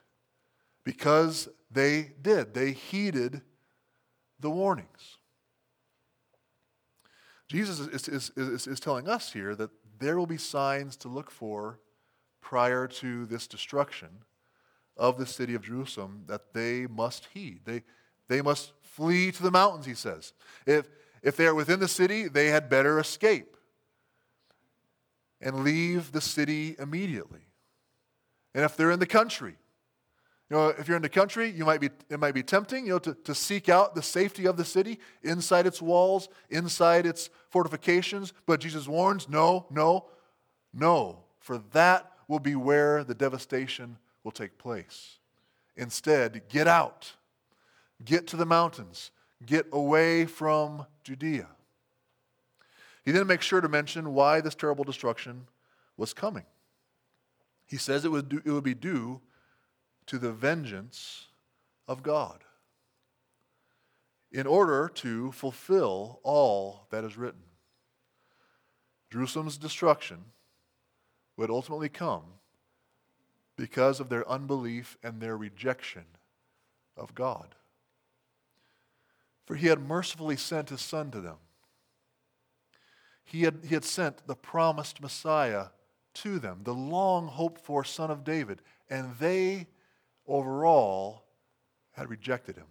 because 0.83 1.49
they 1.69 2.11
did. 2.21 2.53
They 2.53 2.71
heeded 2.71 3.41
the 4.39 4.49
warnings. 4.49 5.17
Jesus 7.47 7.79
is, 7.79 8.07
is, 8.07 8.31
is, 8.35 8.67
is, 8.67 8.79
telling 8.79 9.07
us 9.07 9.33
here 9.33 9.53
that 9.55 9.69
there 9.99 10.17
will 10.17 10.25
be 10.25 10.37
signs 10.37 10.95
to 10.97 11.07
look 11.07 11.29
for 11.29 11.79
prior 12.41 12.87
to 12.87 13.25
this 13.25 13.47
destruction 13.47 14.09
of 14.97 15.17
the 15.17 15.25
city 15.25 15.53
of 15.53 15.63
Jerusalem 15.63 16.23
that 16.27 16.53
they 16.53 16.87
must 16.87 17.27
heed. 17.33 17.61
They, 17.65 17.83
they 18.27 18.41
must 18.41 18.71
flee 18.81 19.31
to 19.31 19.43
the 19.43 19.51
mountains, 19.51 19.85
he 19.85 19.93
says. 19.93 20.33
If, 20.65 20.87
if 21.23 21.37
they 21.37 21.47
are 21.47 21.55
within 21.55 21.79
the 21.79 21.87
city, 21.87 22.27
they 22.27 22.47
had 22.47 22.69
better 22.69 22.99
escape 22.99 23.57
and 25.41 25.63
leave 25.63 26.11
the 26.11 26.21
city 26.21 26.75
immediately. 26.77 27.47
And 28.53 28.63
if 28.63 28.77
they're 28.77 28.91
in 28.91 28.99
the 28.99 29.07
country, 29.07 29.55
you 30.49 30.57
know, 30.57 30.67
if 30.67 30.87
you're 30.87 30.97
in 30.97 31.01
the 31.01 31.09
country, 31.09 31.49
you 31.49 31.65
might 31.65 31.81
be, 31.81 31.89
it 32.09 32.19
might 32.19 32.33
be 32.33 32.43
tempting, 32.43 32.85
you 32.85 32.93
know, 32.93 32.99
to, 32.99 33.15
to 33.15 33.33
seek 33.33 33.69
out 33.69 33.95
the 33.95 34.03
safety 34.03 34.45
of 34.45 34.57
the 34.57 34.65
city 34.65 34.99
inside 35.23 35.65
its 35.65 35.81
walls, 35.81 36.29
inside 36.49 37.05
its 37.05 37.29
fortifications. 37.49 38.33
But 38.45 38.59
Jesus 38.59 38.87
warns, 38.87 39.27
no, 39.27 39.65
no, 39.71 40.05
no, 40.73 41.23
for 41.39 41.57
that 41.71 42.11
will 42.27 42.39
be 42.39 42.55
where 42.55 43.03
the 43.03 43.15
devastation 43.15 43.97
will 44.23 44.31
take 44.31 44.57
place. 44.57 45.19
Instead, 45.75 46.43
get 46.49 46.67
out, 46.67 47.13
get 48.03 48.27
to 48.27 48.37
the 48.37 48.45
mountains, 48.45 49.11
get 49.45 49.67
away 49.71 50.25
from 50.25 50.85
Judea. 51.03 51.47
He 53.05 53.11
then 53.11 53.27
makes 53.27 53.45
sure 53.45 53.61
to 53.61 53.69
mention 53.69 54.13
why 54.13 54.41
this 54.41 54.55
terrible 54.55 54.83
destruction 54.83 55.47
was 55.97 56.13
coming. 56.13 56.45
He 57.65 57.77
says 57.77 58.05
it 58.05 58.11
would, 58.11 58.29
do, 58.29 58.41
it 58.45 58.51
would 58.51 58.63
be 58.63 58.73
due 58.73 59.21
to 60.07 60.17
the 60.17 60.31
vengeance 60.31 61.27
of 61.87 62.03
God 62.03 62.43
in 64.31 64.47
order 64.47 64.89
to 64.95 65.31
fulfill 65.31 66.19
all 66.23 66.87
that 66.89 67.03
is 67.03 67.17
written. 67.17 67.43
Jerusalem's 69.11 69.57
destruction 69.57 70.25
would 71.37 71.49
ultimately 71.49 71.89
come 71.89 72.23
because 73.55 73.99
of 73.99 74.09
their 74.09 74.27
unbelief 74.27 74.97
and 75.03 75.21
their 75.21 75.37
rejection 75.37 76.05
of 76.97 77.13
God. 77.13 77.55
For 79.45 79.55
he 79.55 79.67
had 79.67 79.79
mercifully 79.79 80.37
sent 80.37 80.69
his 80.69 80.81
son 80.81 81.11
to 81.11 81.21
them. 81.21 81.37
He 83.23 83.43
had, 83.43 83.59
he 83.67 83.73
had 83.73 83.85
sent 83.85 84.27
the 84.27 84.35
promised 84.35 85.01
Messiah 85.01 85.67
to 86.15 86.39
them, 86.39 86.61
the 86.63 86.73
long 86.73 87.27
hoped 87.27 87.59
for 87.59 87.83
son 87.83 88.11
of 88.11 88.23
David, 88.23 88.61
and 88.89 89.15
they 89.19 89.67
overall 90.27 91.23
had 91.93 92.09
rejected 92.09 92.55
him. 92.55 92.67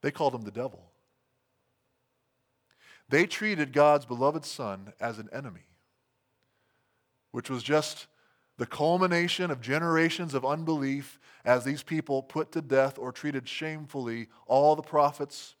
They 0.00 0.10
called 0.10 0.34
him 0.34 0.42
the 0.42 0.50
devil. 0.50 0.90
They 3.08 3.26
treated 3.26 3.72
God's 3.72 4.06
beloved 4.06 4.44
Son 4.44 4.92
as 4.98 5.18
an 5.18 5.28
enemy, 5.32 5.66
which 7.30 7.50
was 7.50 7.62
just 7.62 8.06
the 8.56 8.66
culmination 8.66 9.50
of 9.50 9.60
generations 9.60 10.34
of 10.34 10.44
unbelief 10.44 11.18
as 11.44 11.64
these 11.64 11.82
people 11.82 12.22
put 12.22 12.52
to 12.52 12.62
death 12.62 12.98
or 12.98 13.12
treated 13.12 13.48
shamefully 13.48 14.28
all 14.46 14.76
the 14.76 14.82
prophets 14.82 15.56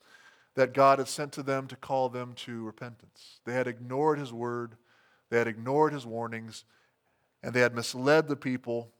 that 0.54 0.72
God 0.72 0.98
had 0.98 1.08
sent 1.08 1.32
to 1.32 1.42
them 1.42 1.66
to 1.66 1.76
call 1.76 2.08
them 2.08 2.34
to 2.36 2.64
repentance. 2.64 3.40
They 3.44 3.54
had 3.54 3.66
ignored 3.66 4.18
his 4.18 4.32
word, 4.32 4.76
they 5.30 5.38
had 5.38 5.48
ignored 5.48 5.92
his 5.92 6.06
warnings, 6.06 6.64
and 7.42 7.52
they 7.52 7.60
had 7.60 7.74
misled 7.74 8.28
the 8.28 8.36
people 8.36 8.92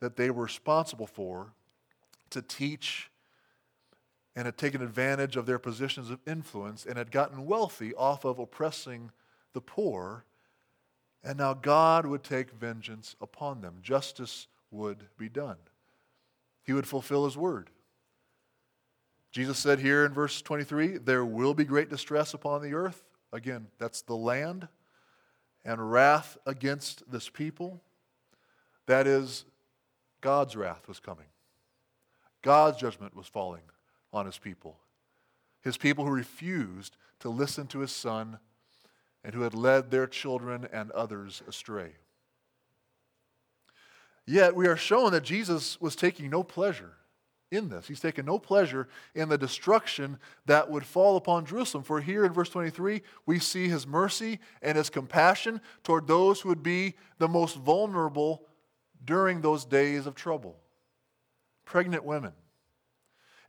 that 0.00 0.16
they 0.16 0.30
were 0.30 0.44
responsible 0.44 1.06
for 1.06 1.52
to 2.30 2.42
teach 2.42 3.10
and 4.34 4.46
had 4.46 4.56
taken 4.56 4.82
advantage 4.82 5.36
of 5.36 5.46
their 5.46 5.58
positions 5.58 6.10
of 6.10 6.20
influence 6.26 6.86
and 6.86 6.96
had 6.96 7.10
gotten 7.10 7.46
wealthy 7.46 7.94
off 7.94 8.24
of 8.24 8.38
oppressing 8.38 9.10
the 9.52 9.60
poor. 9.60 10.24
And 11.22 11.38
now 11.38 11.54
God 11.54 12.06
would 12.06 12.22
take 12.22 12.50
vengeance 12.50 13.14
upon 13.20 13.60
them. 13.60 13.76
Justice 13.82 14.46
would 14.70 15.04
be 15.18 15.28
done. 15.28 15.56
He 16.64 16.72
would 16.72 16.86
fulfill 16.86 17.24
his 17.24 17.36
word. 17.36 17.70
Jesus 19.32 19.58
said 19.58 19.78
here 19.78 20.04
in 20.04 20.12
verse 20.12 20.42
23 20.42 20.98
there 20.98 21.24
will 21.24 21.54
be 21.54 21.64
great 21.64 21.88
distress 21.88 22.34
upon 22.34 22.62
the 22.62 22.74
earth. 22.74 23.02
Again, 23.32 23.68
that's 23.78 24.02
the 24.02 24.16
land, 24.16 24.66
and 25.64 25.92
wrath 25.92 26.36
against 26.46 27.08
this 27.10 27.28
people. 27.28 27.80
That 28.86 29.06
is 29.06 29.44
God's 30.20 30.56
wrath 30.56 30.88
was 30.88 30.98
coming. 30.98 31.26
God's 32.42 32.78
judgment 32.78 33.14
was 33.14 33.28
falling 33.28 33.62
on 34.12 34.26
his 34.26 34.38
people. 34.38 34.78
His 35.62 35.76
people 35.76 36.04
who 36.04 36.10
refused 36.10 36.96
to 37.20 37.28
listen 37.28 37.66
to 37.68 37.80
his 37.80 37.92
son 37.92 38.38
and 39.24 39.34
who 39.34 39.42
had 39.42 39.54
led 39.54 39.90
their 39.90 40.06
children 40.06 40.68
and 40.72 40.90
others 40.92 41.42
astray. 41.46 41.92
Yet 44.26 44.54
we 44.54 44.66
are 44.66 44.76
shown 44.76 45.12
that 45.12 45.24
Jesus 45.24 45.80
was 45.80 45.96
taking 45.96 46.30
no 46.30 46.42
pleasure 46.42 46.92
in 47.50 47.68
this. 47.68 47.88
He's 47.88 48.00
taken 48.00 48.26
no 48.26 48.38
pleasure 48.38 48.88
in 49.14 49.28
the 49.28 49.38
destruction 49.38 50.18
that 50.46 50.70
would 50.70 50.84
fall 50.84 51.16
upon 51.16 51.46
Jerusalem. 51.46 51.82
For 51.82 52.00
here 52.00 52.24
in 52.24 52.32
verse 52.32 52.48
23, 52.48 53.02
we 53.26 53.38
see 53.38 53.68
his 53.68 53.86
mercy 53.86 54.38
and 54.62 54.78
his 54.78 54.88
compassion 54.88 55.60
toward 55.82 56.06
those 56.06 56.40
who 56.40 56.48
would 56.48 56.62
be 56.62 56.94
the 57.18 57.28
most 57.28 57.56
vulnerable 57.56 58.46
during 59.04 59.40
those 59.40 59.64
days 59.64 60.06
of 60.06 60.14
trouble 60.14 60.56
pregnant 61.64 62.04
women 62.04 62.32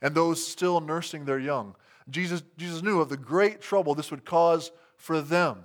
and 0.00 0.14
those 0.14 0.44
still 0.46 0.80
nursing 0.80 1.24
their 1.24 1.40
young. 1.40 1.74
Jesus, 2.08 2.42
Jesus 2.56 2.82
knew 2.82 3.00
of 3.00 3.08
the 3.08 3.16
great 3.16 3.60
trouble 3.60 3.94
this 3.94 4.10
would 4.12 4.24
cause 4.24 4.70
for 5.02 5.20
them. 5.20 5.64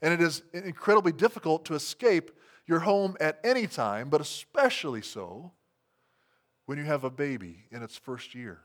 And 0.00 0.14
it 0.14 0.20
is 0.22 0.42
incredibly 0.54 1.12
difficult 1.12 1.66
to 1.66 1.74
escape 1.74 2.30
your 2.66 2.80
home 2.80 3.14
at 3.20 3.38
any 3.44 3.66
time, 3.66 4.08
but 4.08 4.22
especially 4.22 5.02
so 5.02 5.52
when 6.64 6.78
you 6.78 6.84
have 6.84 7.04
a 7.04 7.10
baby 7.10 7.66
in 7.70 7.82
its 7.82 7.98
first 7.98 8.34
year. 8.34 8.60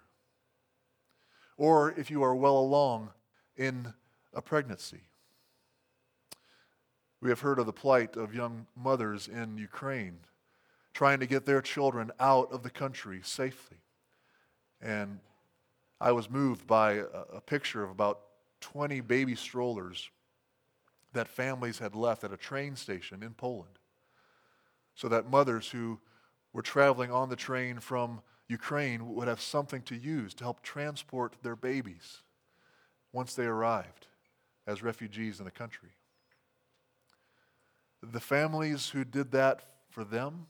Or 1.57 1.93
if 1.97 2.09
you 2.09 2.23
are 2.23 2.33
well 2.33 2.57
along 2.57 3.09
in 3.57 3.93
a 4.33 4.41
pregnancy. 4.41 5.01
We 7.19 7.27
have 7.27 7.41
heard 7.41 7.59
of 7.59 7.65
the 7.65 7.73
plight 7.73 8.15
of 8.15 8.33
young 8.33 8.67
mothers 8.77 9.27
in 9.27 9.57
Ukraine 9.57 10.19
trying 10.93 11.19
to 11.19 11.27
get 11.27 11.45
their 11.45 11.61
children 11.61 12.11
out 12.17 12.49
of 12.53 12.63
the 12.63 12.69
country 12.69 13.19
safely. 13.23 13.79
And 14.81 15.19
I 15.99 16.13
was 16.13 16.29
moved 16.29 16.65
by 16.65 17.01
a, 17.33 17.41
picture 17.41 17.83
of 17.83 17.89
about 17.89 18.21
20 18.61 19.01
baby 19.01 19.35
strollers 19.35 20.09
that 21.13 21.27
families 21.27 21.79
had 21.79 21.95
left 21.95 22.23
at 22.23 22.33
a 22.33 22.37
train 22.37 22.75
station 22.75 23.23
in 23.23 23.33
Poland. 23.33 23.79
So 24.95 25.07
that 25.09 25.29
mothers 25.29 25.69
who 25.69 25.99
were 26.53 26.61
traveling 26.61 27.11
on 27.11 27.29
the 27.29 27.35
train 27.35 27.79
from 27.79 28.21
Ukraine 28.47 29.13
would 29.15 29.27
have 29.27 29.41
something 29.41 29.81
to 29.83 29.95
use 29.95 30.33
to 30.35 30.43
help 30.43 30.61
transport 30.61 31.35
their 31.41 31.55
babies 31.55 32.21
once 33.11 33.33
they 33.33 33.45
arrived 33.45 34.07
as 34.67 34.83
refugees 34.83 35.39
in 35.39 35.45
the 35.45 35.51
country 35.51 35.91
the 38.11 38.19
families 38.19 38.89
who 38.89 39.03
did 39.03 39.31
that 39.31 39.61
for 39.89 40.03
them 40.03 40.47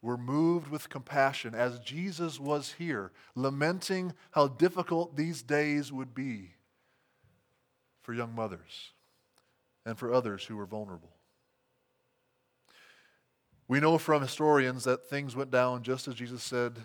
were 0.00 0.16
moved 0.16 0.68
with 0.68 0.88
compassion 0.88 1.54
as 1.54 1.80
Jesus 1.80 2.38
was 2.38 2.74
here, 2.78 3.10
lamenting 3.34 4.12
how 4.30 4.48
difficult 4.48 5.16
these 5.16 5.42
days 5.42 5.92
would 5.92 6.14
be 6.14 6.54
for 8.08 8.14
young 8.14 8.34
mothers. 8.34 8.92
and 9.84 9.98
for 9.98 10.14
others 10.14 10.44
who 10.44 10.56
were 10.56 10.64
vulnerable. 10.64 11.12
We 13.68 13.80
know 13.80 13.98
from 13.98 14.22
historians 14.22 14.84
that 14.84 15.04
things 15.10 15.36
went 15.36 15.50
down 15.50 15.82
just 15.82 16.08
as 16.08 16.14
Jesus 16.14 16.42
said 16.42 16.78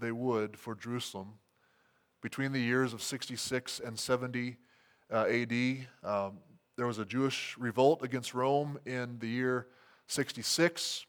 they 0.00 0.12
would 0.12 0.58
for 0.58 0.74
Jerusalem 0.74 1.34
between 2.22 2.52
the 2.52 2.60
years 2.60 2.94
of 2.94 3.02
66 3.02 3.80
and 3.80 3.98
70 3.98 4.56
uh, 5.12 5.26
AD. 5.26 5.52
Um, 6.02 6.38
there 6.78 6.86
was 6.86 6.98
a 6.98 7.04
Jewish 7.04 7.54
revolt 7.58 8.02
against 8.02 8.32
Rome 8.32 8.78
in 8.86 9.18
the 9.18 9.28
year 9.28 9.66
66 10.06 11.04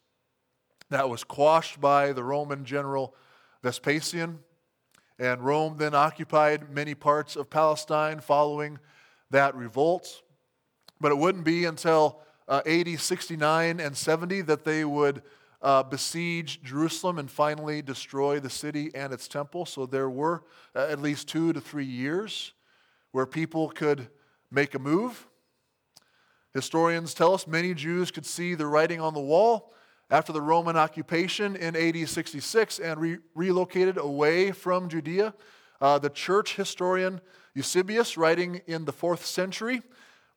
that 0.90 1.10
was 1.10 1.24
quashed 1.24 1.80
by 1.80 2.12
the 2.12 2.24
Roman 2.26 2.66
general 2.66 3.16
Vespasian. 3.62 4.40
And 5.18 5.40
Rome 5.40 5.78
then 5.78 5.96
occupied 5.96 6.70
many 6.70 6.96
parts 6.96 7.38
of 7.38 7.50
Palestine 7.50 8.20
following 8.20 8.80
that 9.34 9.56
revolt. 9.56 10.22
But 11.02 11.12
it 11.12 11.18
wouldn't 11.18 11.44
be 11.44 11.66
until 11.66 12.22
uh, 12.48 12.62
AD 12.66 13.00
69 13.00 13.80
and 13.80 13.96
70 13.96 14.42
that 14.42 14.64
they 14.64 14.86
would 14.86 15.22
uh, 15.62 15.84
besiege 15.84 16.62
Jerusalem 16.64 17.20
and 17.20 17.30
finally 17.30 17.82
destroy 17.82 18.40
the 18.40 18.50
city 18.50 18.92
and 18.94 19.14
its 19.14 19.28
temple. 19.28 19.66
So 19.66 19.86
there 19.86 20.10
were 20.10 20.44
uh, 20.76 20.88
at 20.90 21.02
least 21.02 21.28
two 21.28 21.54
to 21.54 21.62
three 21.62 21.86
years 21.86 22.54
where 23.12 23.26
people 23.26 23.70
could 23.70 24.08
make 24.52 24.76
a 24.76 24.80
move. 24.80 25.28
Historians 26.54 27.14
tell 27.14 27.34
us 27.34 27.48
many 27.48 27.74
Jews 27.74 28.12
could 28.12 28.26
see 28.26 28.56
the 28.56 28.68
writing 28.68 29.02
on 29.02 29.14
the 29.14 29.22
wall 29.22 29.74
after 30.10 30.32
the 30.32 30.42
Roman 30.42 30.78
occupation 30.78 31.56
in 31.56 31.76
AD 31.76 32.08
66 32.08 32.80
and 32.80 33.00
re- 33.00 33.18
relocated 33.34 33.98
away 33.98 34.52
from 34.52 34.90
Judea. 34.90 35.34
Uh, 35.84 36.00
the 36.00 36.10
church 36.10 36.56
historian 36.56 37.20
Eusebius, 37.54 38.16
writing 38.16 38.62
in 38.68 38.86
the 38.86 38.94
fourth 38.94 39.26
century, 39.26 39.82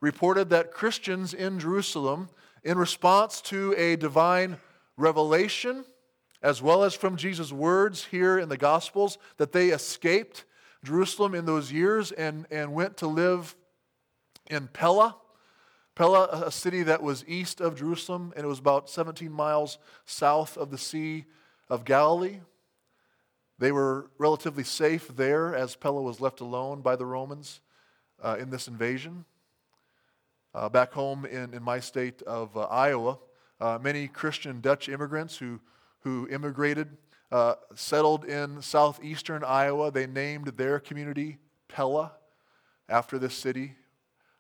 reported 0.00 0.50
that 0.50 0.72
Christians 0.72 1.32
in 1.32 1.60
Jerusalem, 1.60 2.28
in 2.64 2.76
response 2.76 3.40
to 3.42 3.72
a 3.78 3.94
divine 3.94 4.56
revelation, 4.96 5.84
as 6.42 6.60
well 6.60 6.82
as 6.82 6.94
from 6.94 7.16
Jesus' 7.16 7.52
words 7.52 8.06
here 8.06 8.40
in 8.40 8.48
the 8.48 8.56
Gospels, 8.56 9.18
that 9.36 9.52
they 9.52 9.68
escaped 9.68 10.44
Jerusalem 10.82 11.32
in 11.32 11.46
those 11.46 11.70
years 11.70 12.10
and, 12.10 12.46
and 12.50 12.74
went 12.74 12.96
to 12.96 13.06
live 13.06 13.54
in 14.50 14.66
Pella. 14.66 15.14
Pella, 15.94 16.42
a 16.44 16.50
city 16.50 16.82
that 16.82 17.04
was 17.04 17.24
east 17.28 17.60
of 17.60 17.76
Jerusalem, 17.76 18.32
and 18.34 18.44
it 18.44 18.48
was 18.48 18.58
about 18.58 18.90
17 18.90 19.30
miles 19.30 19.78
south 20.06 20.58
of 20.58 20.72
the 20.72 20.78
Sea 20.78 21.24
of 21.68 21.84
Galilee. 21.84 22.40
They 23.58 23.72
were 23.72 24.10
relatively 24.18 24.64
safe 24.64 25.08
there 25.16 25.54
as 25.54 25.76
Pella 25.76 26.02
was 26.02 26.20
left 26.20 26.40
alone 26.40 26.82
by 26.82 26.96
the 26.96 27.06
Romans 27.06 27.60
uh, 28.22 28.36
in 28.38 28.50
this 28.50 28.68
invasion. 28.68 29.25
Uh, 30.54 30.68
back 30.68 30.92
home 30.92 31.25
in, 31.25 31.54
in 31.54 31.62
my 31.62 31.80
state 31.80 32.22
of 32.22 32.56
uh, 32.56 32.62
Iowa, 32.62 33.18
uh, 33.60 33.78
many 33.80 34.08
Christian 34.08 34.60
Dutch 34.60 34.88
immigrants 34.88 35.36
who, 35.36 35.60
who 36.00 36.28
immigrated 36.30 36.96
uh, 37.32 37.54
settled 37.75 38.25
in 38.25 38.60
southeastern 38.62 39.42
Iowa. 39.42 39.90
They 39.90 40.06
named 40.06 40.48
their 40.48 40.78
community 40.78 41.38
Pella 41.68 42.12
after 42.88 43.18
this 43.18 43.34
city, 43.34 43.75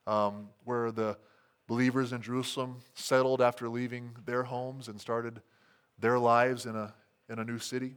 um, 0.06 0.48
where 0.64 0.90
the 0.90 1.16
believers 1.66 2.12
in 2.12 2.22
Jerusalem 2.22 2.78
settled 2.94 3.40
after 3.40 3.68
leaving 3.68 4.14
their 4.24 4.44
homes 4.44 4.88
and 4.88 5.00
started 5.00 5.42
their 5.98 6.18
lives 6.18 6.66
in 6.66 6.76
a, 6.76 6.94
in 7.28 7.38
a 7.38 7.44
new 7.44 7.58
city. 7.58 7.96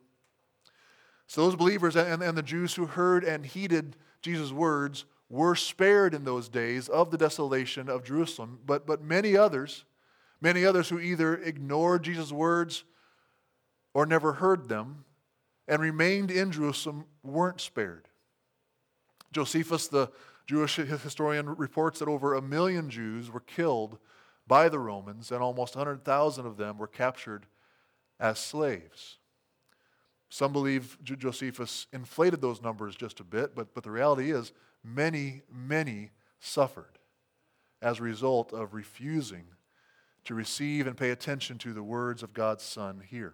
So, 1.30 1.46
those 1.46 1.56
believers 1.56 1.96
and, 1.96 2.22
and 2.22 2.38
the 2.38 2.44
Jews 2.44 2.74
who 2.74 2.88
heard 2.88 3.24
and 3.24 3.46
heeded 3.46 3.96
Jesus' 4.22 4.52
words 4.52 5.06
were 5.30 5.56
spared 5.56 6.14
in 6.14 6.26
those 6.26 6.50
days 6.50 6.90
of 6.90 7.10
the 7.10 7.18
desolation 7.18 7.88
of 7.88 8.04
Jerusalem, 8.04 8.60
but, 8.66 8.86
but 8.86 9.02
many 9.02 9.38
others 9.38 9.86
Many 10.42 10.66
others 10.66 10.90
who 10.90 11.00
either 11.00 11.36
ignored 11.36 12.04
Jesus' 12.04 12.32
words 12.32 12.84
or 13.94 14.06
never 14.06 14.34
heard 14.34 14.70
them 14.70 15.04
and 15.68 15.82
remained 15.82 16.32
in 16.32 16.52
Jerusalem 16.52 17.06
weren't 17.24 17.62
spared. 17.62 18.08
Josephus, 19.32 19.88
the 19.88 20.10
Jewish 20.48 20.78
historian, 20.78 21.48
reports 21.56 22.00
that 22.00 22.08
over 22.08 22.34
a 22.34 22.42
million 22.42 22.90
Jews 22.90 23.30
were 23.30 23.42
killed 23.42 24.00
by 24.48 24.70
the 24.70 24.80
Romans, 24.80 25.32
and 25.32 25.44
almost 25.44 25.76
100,000 25.76 26.46
of 26.46 26.58
them 26.58 26.80
were 26.80 26.88
captured 26.88 27.46
as 28.20 28.40
slaves. 28.40 29.19
Some 30.30 30.54
believe 30.54 30.98
Josephus 31.04 31.88
inflated 31.92 32.40
those 32.40 32.62
numbers 32.62 32.96
just 32.96 33.20
a 33.20 33.24
bit, 33.24 33.56
but, 33.56 33.74
but 33.74 33.84
the 33.84 33.92
reality 33.92 34.32
is 34.32 34.54
many, 34.84 35.42
many 35.52 36.12
suffered 36.40 37.00
as 37.82 38.00
a 38.00 38.04
result 38.04 38.54
of 38.54 38.74
refusing 38.74 39.46
to 40.26 40.36
receive 40.36 40.86
and 40.86 40.96
pay 40.96 41.10
attention 41.10 41.58
to 41.58 41.74
the 41.74 41.82
words 41.82 42.22
of 42.22 42.34
God's 42.34 42.64
Son 42.64 43.02
here. 43.10 43.34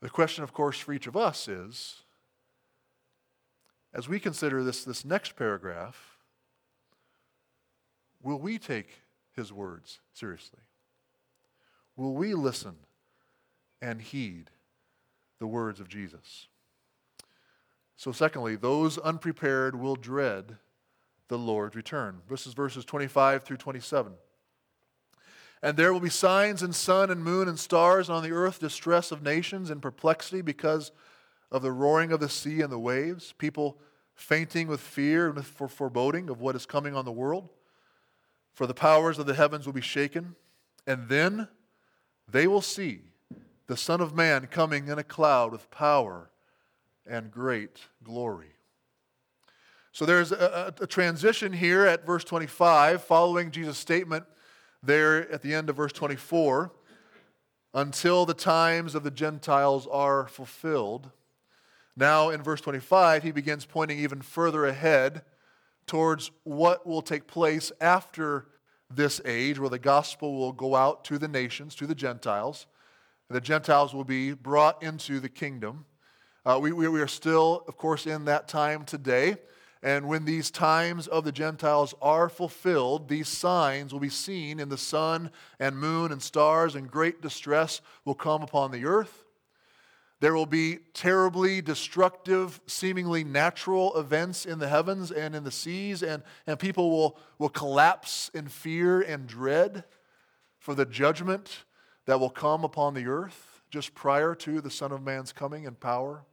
The 0.00 0.08
question, 0.08 0.42
of 0.44 0.52
course, 0.52 0.78
for 0.78 0.92
each 0.92 1.06
of 1.06 1.16
us 1.16 1.48
is 1.48 2.02
as 3.92 4.08
we 4.08 4.20
consider 4.20 4.62
this, 4.62 4.84
this 4.84 5.04
next 5.04 5.36
paragraph, 5.36 6.18
will 8.22 8.38
we 8.38 8.58
take 8.58 9.02
his 9.34 9.52
words 9.52 10.00
seriously? 10.12 10.60
Will 11.96 12.14
we 12.14 12.34
listen 12.34 12.76
and 13.80 14.00
heed 14.00 14.50
the 15.38 15.46
words 15.46 15.80
of 15.80 15.88
Jesus? 15.88 16.48
So, 17.96 18.12
secondly, 18.12 18.56
those 18.56 18.98
unprepared 18.98 19.78
will 19.78 19.96
dread 19.96 20.56
the 21.28 21.38
Lord's 21.38 21.74
return. 21.74 22.20
This 22.28 22.46
is 22.46 22.52
verses 22.52 22.84
25 22.84 23.42
through 23.42 23.56
27. 23.56 24.12
And 25.62 25.76
there 25.76 25.92
will 25.92 26.00
be 26.00 26.10
signs 26.10 26.62
in 26.62 26.72
sun 26.72 27.10
and 27.10 27.24
moon 27.24 27.48
and 27.48 27.58
stars, 27.58 28.08
and 28.08 28.16
on 28.16 28.22
the 28.22 28.32
earth 28.32 28.60
distress 28.60 29.10
of 29.10 29.22
nations 29.22 29.70
and 29.70 29.80
perplexity 29.80 30.42
because 30.42 30.92
of 31.50 31.62
the 31.62 31.72
roaring 31.72 32.12
of 32.12 32.20
the 32.20 32.28
sea 32.28 32.60
and 32.60 32.70
the 32.70 32.78
waves, 32.78 33.32
people 33.38 33.78
fainting 34.14 34.68
with 34.68 34.80
fear 34.80 35.26
and 35.26 35.36
with 35.36 35.46
foreboding 35.46 36.28
of 36.28 36.40
what 36.40 36.56
is 36.56 36.66
coming 36.66 36.94
on 36.94 37.04
the 37.04 37.12
world. 37.12 37.48
For 38.52 38.66
the 38.66 38.74
powers 38.74 39.18
of 39.18 39.26
the 39.26 39.34
heavens 39.34 39.66
will 39.66 39.72
be 39.72 39.80
shaken, 39.80 40.34
and 40.86 41.08
then 41.08 41.48
they 42.28 42.46
will 42.46 42.62
see 42.62 43.00
the 43.66 43.76
Son 43.76 44.00
of 44.00 44.14
Man 44.14 44.46
coming 44.46 44.88
in 44.88 44.98
a 44.98 45.04
cloud 45.04 45.52
with 45.52 45.70
power 45.70 46.30
and 47.06 47.30
great 47.30 47.80
glory. 48.02 48.56
So 49.92 50.04
there's 50.04 50.30
a, 50.30 50.74
a, 50.78 50.86
transition 50.86 51.52
here 51.52 51.86
at 51.86 52.04
verse 52.04 52.22
25 52.22 53.02
following 53.02 53.50
Jesus' 53.50 53.78
statement 53.78 54.24
there 54.82 55.30
at 55.32 55.42
the 55.42 55.54
end 55.54 55.70
of 55.70 55.76
verse 55.76 55.92
24 55.92 56.70
until 57.72 58.26
the 58.26 58.34
times 58.34 58.94
of 58.94 59.04
the 59.04 59.10
Gentiles 59.10 59.86
are 59.90 60.28
fulfilled. 60.28 61.10
Now, 61.96 62.28
in 62.28 62.42
verse 62.42 62.60
25, 62.60 63.22
he 63.22 63.32
begins 63.32 63.64
pointing 63.64 63.98
even 63.98 64.20
further 64.20 64.66
ahead 64.66 65.22
towards 65.86 66.30
what 66.44 66.86
will 66.86 67.02
take 67.02 67.26
place 67.26 67.72
after 67.80 68.48
this 68.90 69.20
age, 69.24 69.58
where 69.58 69.70
the 69.70 69.78
gospel 69.78 70.36
will 70.36 70.52
go 70.52 70.76
out 70.76 71.04
to 71.04 71.18
the 71.18 71.28
nations, 71.28 71.74
to 71.76 71.86
the 71.86 71.94
Gentiles. 71.94 72.66
The 73.28 73.40
Gentiles 73.40 73.92
will 73.92 74.04
be 74.04 74.32
brought 74.32 74.82
into 74.84 75.18
the 75.18 75.28
kingdom. 75.28 75.84
Uh, 76.44 76.60
we, 76.62 76.72
we 76.72 77.00
are 77.00 77.08
still, 77.08 77.64
of 77.66 77.76
course, 77.76 78.06
in 78.06 78.26
that 78.26 78.46
time 78.46 78.84
today. 78.84 79.36
And 79.82 80.06
when 80.06 80.24
these 80.24 80.50
times 80.50 81.08
of 81.08 81.24
the 81.24 81.32
Gentiles 81.32 81.92
are 82.00 82.28
fulfilled, 82.28 83.08
these 83.08 83.28
signs 83.28 83.92
will 83.92 84.00
be 84.00 84.08
seen 84.08 84.60
in 84.60 84.68
the 84.68 84.78
sun 84.78 85.30
and 85.58 85.76
moon 85.76 86.12
and 86.12 86.22
stars, 86.22 86.76
and 86.76 86.88
great 86.88 87.20
distress 87.20 87.80
will 88.04 88.14
come 88.14 88.42
upon 88.42 88.70
the 88.70 88.84
earth. 88.84 89.24
There 90.20 90.34
will 90.34 90.46
be 90.46 90.78
terribly 90.94 91.60
destructive, 91.60 92.60
seemingly 92.66 93.22
natural 93.22 93.96
events 93.98 94.46
in 94.46 94.60
the 94.60 94.68
heavens 94.68 95.10
and 95.10 95.34
in 95.34 95.42
the 95.42 95.50
seas, 95.50 96.02
and, 96.02 96.22
and 96.46 96.58
people 96.58 96.90
will, 96.90 97.18
will 97.38 97.48
collapse 97.48 98.30
in 98.32 98.46
fear 98.48 99.00
and 99.00 99.26
dread 99.26 99.84
for 100.58 100.74
the 100.74 100.86
judgment 100.86 101.64
that 102.06 102.18
will 102.18 102.30
come 102.30 102.64
upon 102.64 102.94
the 102.94 103.06
earth 103.06 103.62
just 103.70 103.94
prior 103.94 104.34
to 104.34 104.60
the 104.60 104.70
Son 104.70 104.92
of 104.92 105.02
Man's 105.02 105.32
coming 105.32 105.64
in 105.64 105.74
power 105.74 106.24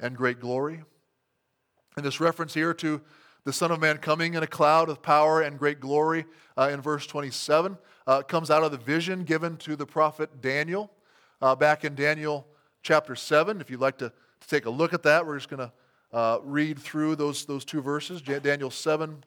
and 0.00 0.16
great 0.16 0.40
glory. 0.40 0.82
And 1.96 2.04
this 2.04 2.20
reference 2.20 2.54
here 2.54 2.74
to 2.74 3.00
the 3.44 3.52
Son 3.52 3.70
of 3.70 3.80
Man 3.80 3.98
coming 3.98 4.34
in 4.34 4.42
a 4.42 4.46
cloud 4.46 4.88
of 4.88 5.02
power 5.02 5.40
and 5.40 5.58
great 5.58 5.80
glory 5.80 6.24
uh, 6.56 6.70
in 6.72 6.80
verse 6.80 7.06
27 7.06 7.78
uh, 8.06 8.22
comes 8.22 8.50
out 8.50 8.62
of 8.62 8.72
the 8.72 8.78
vision 8.78 9.24
given 9.24 9.56
to 9.58 9.76
the 9.76 9.86
prophet 9.86 10.40
Daniel 10.40 10.90
uh, 11.40 11.54
back 11.54 11.84
in 11.84 11.94
Daniel 11.94 12.46
chapter 12.82 13.14
7. 13.14 13.60
If 13.60 13.70
you'd 13.70 13.80
like 13.80 13.98
to, 13.98 14.10
to 14.40 14.48
take 14.48 14.66
a 14.66 14.70
look 14.70 14.92
at 14.92 15.02
that, 15.04 15.26
we're 15.26 15.36
just 15.36 15.48
going 15.48 15.60
to 15.60 15.72
uh, 16.12 16.38
read 16.42 16.78
through 16.78 17.16
those, 17.16 17.44
those 17.44 17.64
two 17.64 17.80
verses 17.80 18.22
Daniel 18.22 18.70
7, 18.70 19.24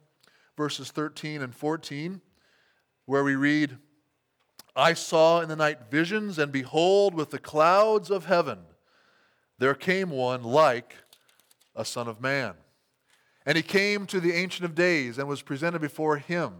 verses 0.57 0.91
13 0.91 1.41
and 1.41 1.53
14, 1.53 2.21
where 3.05 3.23
we 3.23 3.35
read, 3.35 3.77
I 4.79 4.93
saw 4.93 5.41
in 5.41 5.49
the 5.49 5.55
night 5.55 5.91
visions, 5.91 6.39
and 6.39 6.51
behold, 6.51 7.13
with 7.13 7.31
the 7.31 7.39
clouds 7.39 8.09
of 8.09 8.25
heaven 8.25 8.59
there 9.59 9.75
came 9.75 10.09
one 10.09 10.41
like 10.41 10.95
a 11.75 11.85
son 11.85 12.07
of 12.07 12.21
man. 12.21 12.53
And 13.45 13.57
he 13.57 13.63
came 13.63 14.05
to 14.07 14.19
the 14.19 14.33
Ancient 14.33 14.65
of 14.65 14.75
Days 14.75 15.17
and 15.17 15.27
was 15.27 15.41
presented 15.41 15.81
before 15.81 16.17
him. 16.17 16.53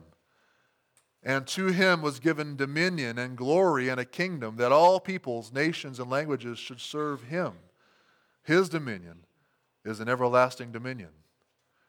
And 1.24 1.48
to 1.48 1.68
him 1.68 2.02
was 2.02 2.20
given 2.20 2.56
dominion 2.56 3.18
and 3.18 3.38
glory 3.38 3.90
and 3.90 4.00
a 4.00 4.06
kingdom 4.06 4.58
that 4.58 4.72
all 4.72 5.00
peoples, 5.00 5.52
nations, 5.52 6.00
and 6.00 6.10
languages 6.10 6.60
should 6.60 6.80
serve 6.80 7.24
him. 7.24 7.54
His 8.44 8.70
dominion 8.70 9.26
is 9.84 10.00
an 10.00 10.10
everlasting 10.10 10.72
dominion 10.72 11.10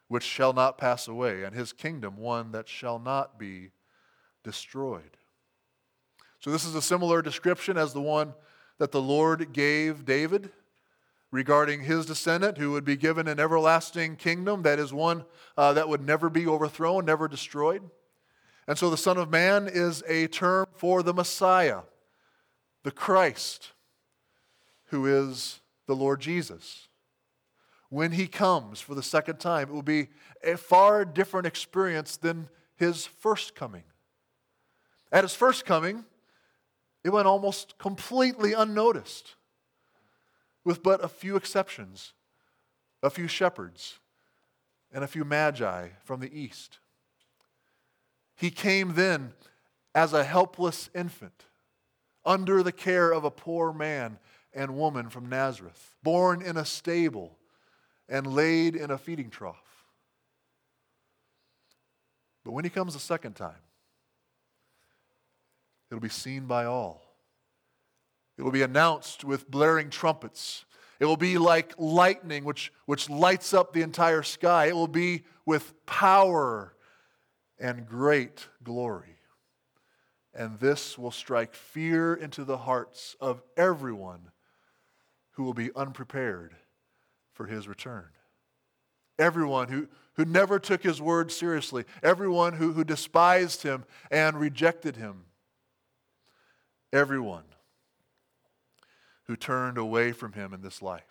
which 0.08 0.24
shall 0.24 0.52
not 0.52 0.76
pass 0.76 1.06
away, 1.06 1.44
and 1.44 1.54
his 1.54 1.72
kingdom 1.72 2.16
one 2.16 2.50
that 2.50 2.68
shall 2.68 2.98
not 2.98 3.38
be 3.38 3.70
destroyed. 4.42 5.16
So, 6.40 6.50
this 6.50 6.64
is 6.64 6.74
a 6.74 6.82
similar 6.82 7.20
description 7.20 7.76
as 7.76 7.92
the 7.92 8.00
one 8.00 8.34
that 8.78 8.92
the 8.92 9.00
Lord 9.00 9.52
gave 9.52 10.06
David 10.06 10.50
regarding 11.30 11.82
his 11.82 12.06
descendant 12.06 12.58
who 12.58 12.72
would 12.72 12.84
be 12.84 12.96
given 12.96 13.28
an 13.28 13.38
everlasting 13.38 14.16
kingdom 14.16 14.62
that 14.62 14.78
is 14.78 14.92
one 14.92 15.24
uh, 15.56 15.74
that 15.74 15.88
would 15.88 16.04
never 16.04 16.30
be 16.30 16.46
overthrown, 16.46 17.04
never 17.04 17.28
destroyed. 17.28 17.82
And 18.66 18.78
so 18.78 18.88
the 18.88 18.96
Son 18.96 19.18
of 19.18 19.30
Man 19.30 19.68
is 19.70 20.02
a 20.08 20.28
term 20.28 20.66
for 20.74 21.02
the 21.02 21.14
Messiah, 21.14 21.80
the 22.84 22.90
Christ, 22.90 23.72
who 24.86 25.06
is 25.06 25.60
the 25.86 25.96
Lord 25.96 26.20
Jesus. 26.20 26.88
When 27.90 28.12
he 28.12 28.28
comes 28.28 28.80
for 28.80 28.94
the 28.94 29.02
second 29.02 29.40
time, 29.40 29.68
it 29.68 29.72
will 29.72 29.82
be 29.82 30.08
a 30.42 30.56
far 30.56 31.04
different 31.04 31.46
experience 31.46 32.16
than 32.16 32.48
his 32.76 33.06
first 33.06 33.54
coming. 33.54 33.82
At 35.12 35.24
his 35.24 35.34
first 35.34 35.64
coming, 35.64 36.04
it 37.04 37.10
went 37.10 37.26
almost 37.26 37.78
completely 37.78 38.52
unnoticed 38.52 39.34
with 40.64 40.82
but 40.82 41.02
a 41.02 41.08
few 41.08 41.36
exceptions 41.36 42.12
a 43.02 43.10
few 43.10 43.28
shepherds 43.28 43.98
and 44.92 45.04
a 45.04 45.08
few 45.08 45.24
magi 45.24 45.88
from 46.04 46.20
the 46.20 46.38
east. 46.38 46.78
He 48.36 48.50
came 48.50 48.94
then 48.94 49.32
as 49.94 50.12
a 50.12 50.24
helpless 50.24 50.90
infant 50.94 51.46
under 52.24 52.62
the 52.62 52.72
care 52.72 53.10
of 53.10 53.24
a 53.24 53.30
poor 53.30 53.72
man 53.72 54.18
and 54.52 54.76
woman 54.76 55.08
from 55.08 55.28
Nazareth, 55.28 55.94
born 56.02 56.42
in 56.42 56.56
a 56.56 56.64
stable 56.64 57.38
and 58.08 58.26
laid 58.26 58.74
in 58.74 58.90
a 58.90 58.98
feeding 58.98 59.30
trough. 59.30 59.84
But 62.44 62.52
when 62.52 62.64
he 62.64 62.70
comes 62.70 62.94
a 62.94 63.00
second 63.00 63.34
time, 63.34 63.62
it'll 65.90 66.00
be 66.00 66.08
seen 66.08 66.46
by 66.46 66.64
all. 66.64 67.02
It 68.38 68.42
will 68.42 68.52
be 68.52 68.62
announced 68.62 69.24
with 69.24 69.50
blaring 69.50 69.90
trumpets. 69.90 70.64
It 70.98 71.04
will 71.04 71.16
be 71.16 71.38
like 71.38 71.74
lightning, 71.78 72.44
which, 72.44 72.72
which 72.86 73.10
lights 73.10 73.52
up 73.52 73.72
the 73.72 73.82
entire 73.82 74.22
sky. 74.22 74.66
It 74.66 74.76
will 74.76 74.88
be 74.88 75.24
with 75.44 75.74
power 75.86 76.74
and 77.58 77.86
great 77.86 78.46
glory. 78.62 79.16
And 80.32 80.58
this 80.58 80.96
will 80.96 81.10
strike 81.10 81.54
fear 81.54 82.14
into 82.14 82.44
the 82.44 82.58
hearts 82.58 83.16
of 83.20 83.42
everyone 83.56 84.30
who 85.32 85.42
will 85.42 85.54
be 85.54 85.70
unprepared 85.74 86.54
for 87.32 87.46
his 87.46 87.66
return. 87.66 88.08
Everyone 89.18 89.68
who, 89.68 89.88
who 90.14 90.24
never 90.24 90.58
took 90.58 90.82
his 90.82 91.00
word 91.00 91.32
seriously, 91.32 91.84
everyone 92.02 92.54
who, 92.54 92.72
who 92.72 92.84
despised 92.84 93.62
him 93.62 93.84
and 94.10 94.38
rejected 94.38 94.96
him, 94.96 95.24
everyone 96.92 97.44
who 99.24 99.36
turned 99.36 99.78
away 99.78 100.12
from 100.12 100.32
him 100.32 100.52
in 100.52 100.60
this 100.60 100.82
life. 100.82 101.02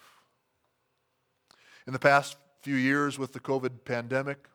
In 1.88 1.94
the 1.94 2.00
past 2.00 2.38
few 2.62 2.76
years, 2.76 3.18
with 3.18 3.34
the 3.34 3.40
COVID 3.40 3.86
pandemic, 3.86 4.48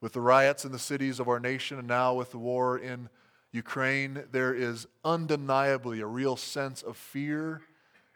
with 0.00 0.14
the 0.14 0.20
riots 0.20 0.64
in 0.64 0.72
the 0.72 0.78
cities 0.78 1.20
of 1.20 1.28
our 1.28 1.38
nation, 1.38 1.78
and 1.78 1.86
now 1.86 2.14
with 2.14 2.30
the 2.30 2.38
war 2.38 2.78
in 2.78 3.10
Ukraine, 3.52 4.24
there 4.32 4.54
is 4.54 4.86
undeniably 5.04 6.00
a 6.00 6.06
real 6.06 6.36
sense 6.36 6.82
of 6.82 6.96
fear 6.96 7.62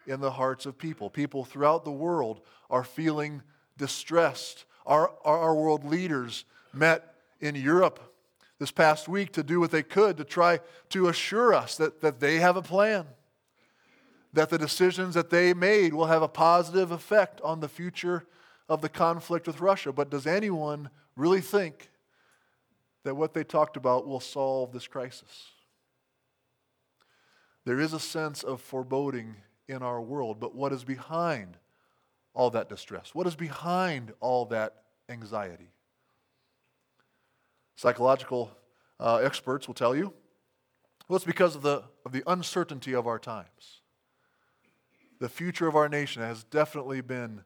in 0.06 0.20
the 0.20 0.30
hearts 0.30 0.64
of 0.64 0.78
people. 0.78 1.10
People 1.10 1.44
throughout 1.44 1.84
the 1.84 1.90
world 1.90 2.40
are 2.70 2.84
feeling 2.84 3.42
distressed. 3.76 4.64
Our, 4.86 5.12
our 5.24 5.54
world 5.54 5.84
leaders 5.84 6.44
met 6.72 7.16
in 7.40 7.54
Europe 7.54 8.13
this 8.64 8.70
past 8.70 9.08
week 9.08 9.30
to 9.30 9.42
do 9.42 9.60
what 9.60 9.70
they 9.70 9.82
could 9.82 10.16
to 10.16 10.24
try 10.24 10.58
to 10.88 11.08
assure 11.08 11.52
us 11.52 11.76
that, 11.76 12.00
that 12.00 12.18
they 12.18 12.36
have 12.36 12.56
a 12.56 12.62
plan 12.62 13.04
that 14.32 14.48
the 14.48 14.56
decisions 14.56 15.12
that 15.12 15.28
they 15.28 15.52
made 15.52 15.92
will 15.92 16.06
have 16.06 16.22
a 16.22 16.28
positive 16.28 16.90
effect 16.90 17.42
on 17.42 17.60
the 17.60 17.68
future 17.68 18.24
of 18.66 18.80
the 18.80 18.88
conflict 18.88 19.46
with 19.46 19.60
Russia. 19.60 19.92
But 19.92 20.08
does 20.08 20.26
anyone 20.26 20.88
really 21.14 21.42
think 21.42 21.90
that 23.02 23.14
what 23.14 23.34
they 23.34 23.44
talked 23.44 23.76
about 23.76 24.06
will 24.06 24.18
solve 24.18 24.72
this 24.72 24.86
crisis? 24.86 25.48
There 27.66 27.78
is 27.78 27.92
a 27.92 28.00
sense 28.00 28.42
of 28.42 28.62
foreboding 28.62 29.36
in 29.68 29.82
our 29.82 30.00
world, 30.00 30.40
but 30.40 30.54
what 30.54 30.72
is 30.72 30.84
behind 30.84 31.58
all 32.32 32.48
that 32.48 32.70
distress? 32.70 33.14
What 33.14 33.26
is 33.26 33.36
behind 33.36 34.14
all 34.20 34.46
that 34.46 34.84
anxiety? 35.10 35.73
Psychological 37.76 38.50
uh, 39.00 39.16
experts 39.16 39.66
will 39.66 39.74
tell 39.74 39.94
you 39.94 40.12
well, 41.06 41.16
it's 41.16 41.26
because 41.26 41.54
of 41.54 41.60
the, 41.60 41.82
of 42.06 42.12
the 42.12 42.22
uncertainty 42.26 42.94
of 42.94 43.06
our 43.06 43.18
times 43.18 43.82
the 45.24 45.28
future 45.28 45.66
of 45.66 45.76
our 45.76 45.88
nation 45.88 46.22
has 46.22 46.44
definitely 46.44 47.00
been 47.00 47.42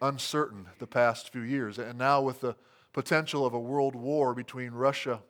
uncertain 0.00 0.66
the 0.78 0.86
past 0.86 1.30
few 1.30 1.42
years. 1.42 1.78
And 1.78 1.98
now, 1.98 2.20
with 2.20 2.40
the 2.40 2.56
potential 2.92 3.46
of 3.46 3.54
a 3.54 3.60
world 3.60 3.94
war 3.94 4.34
between 4.34 4.72
Russia 4.72 5.20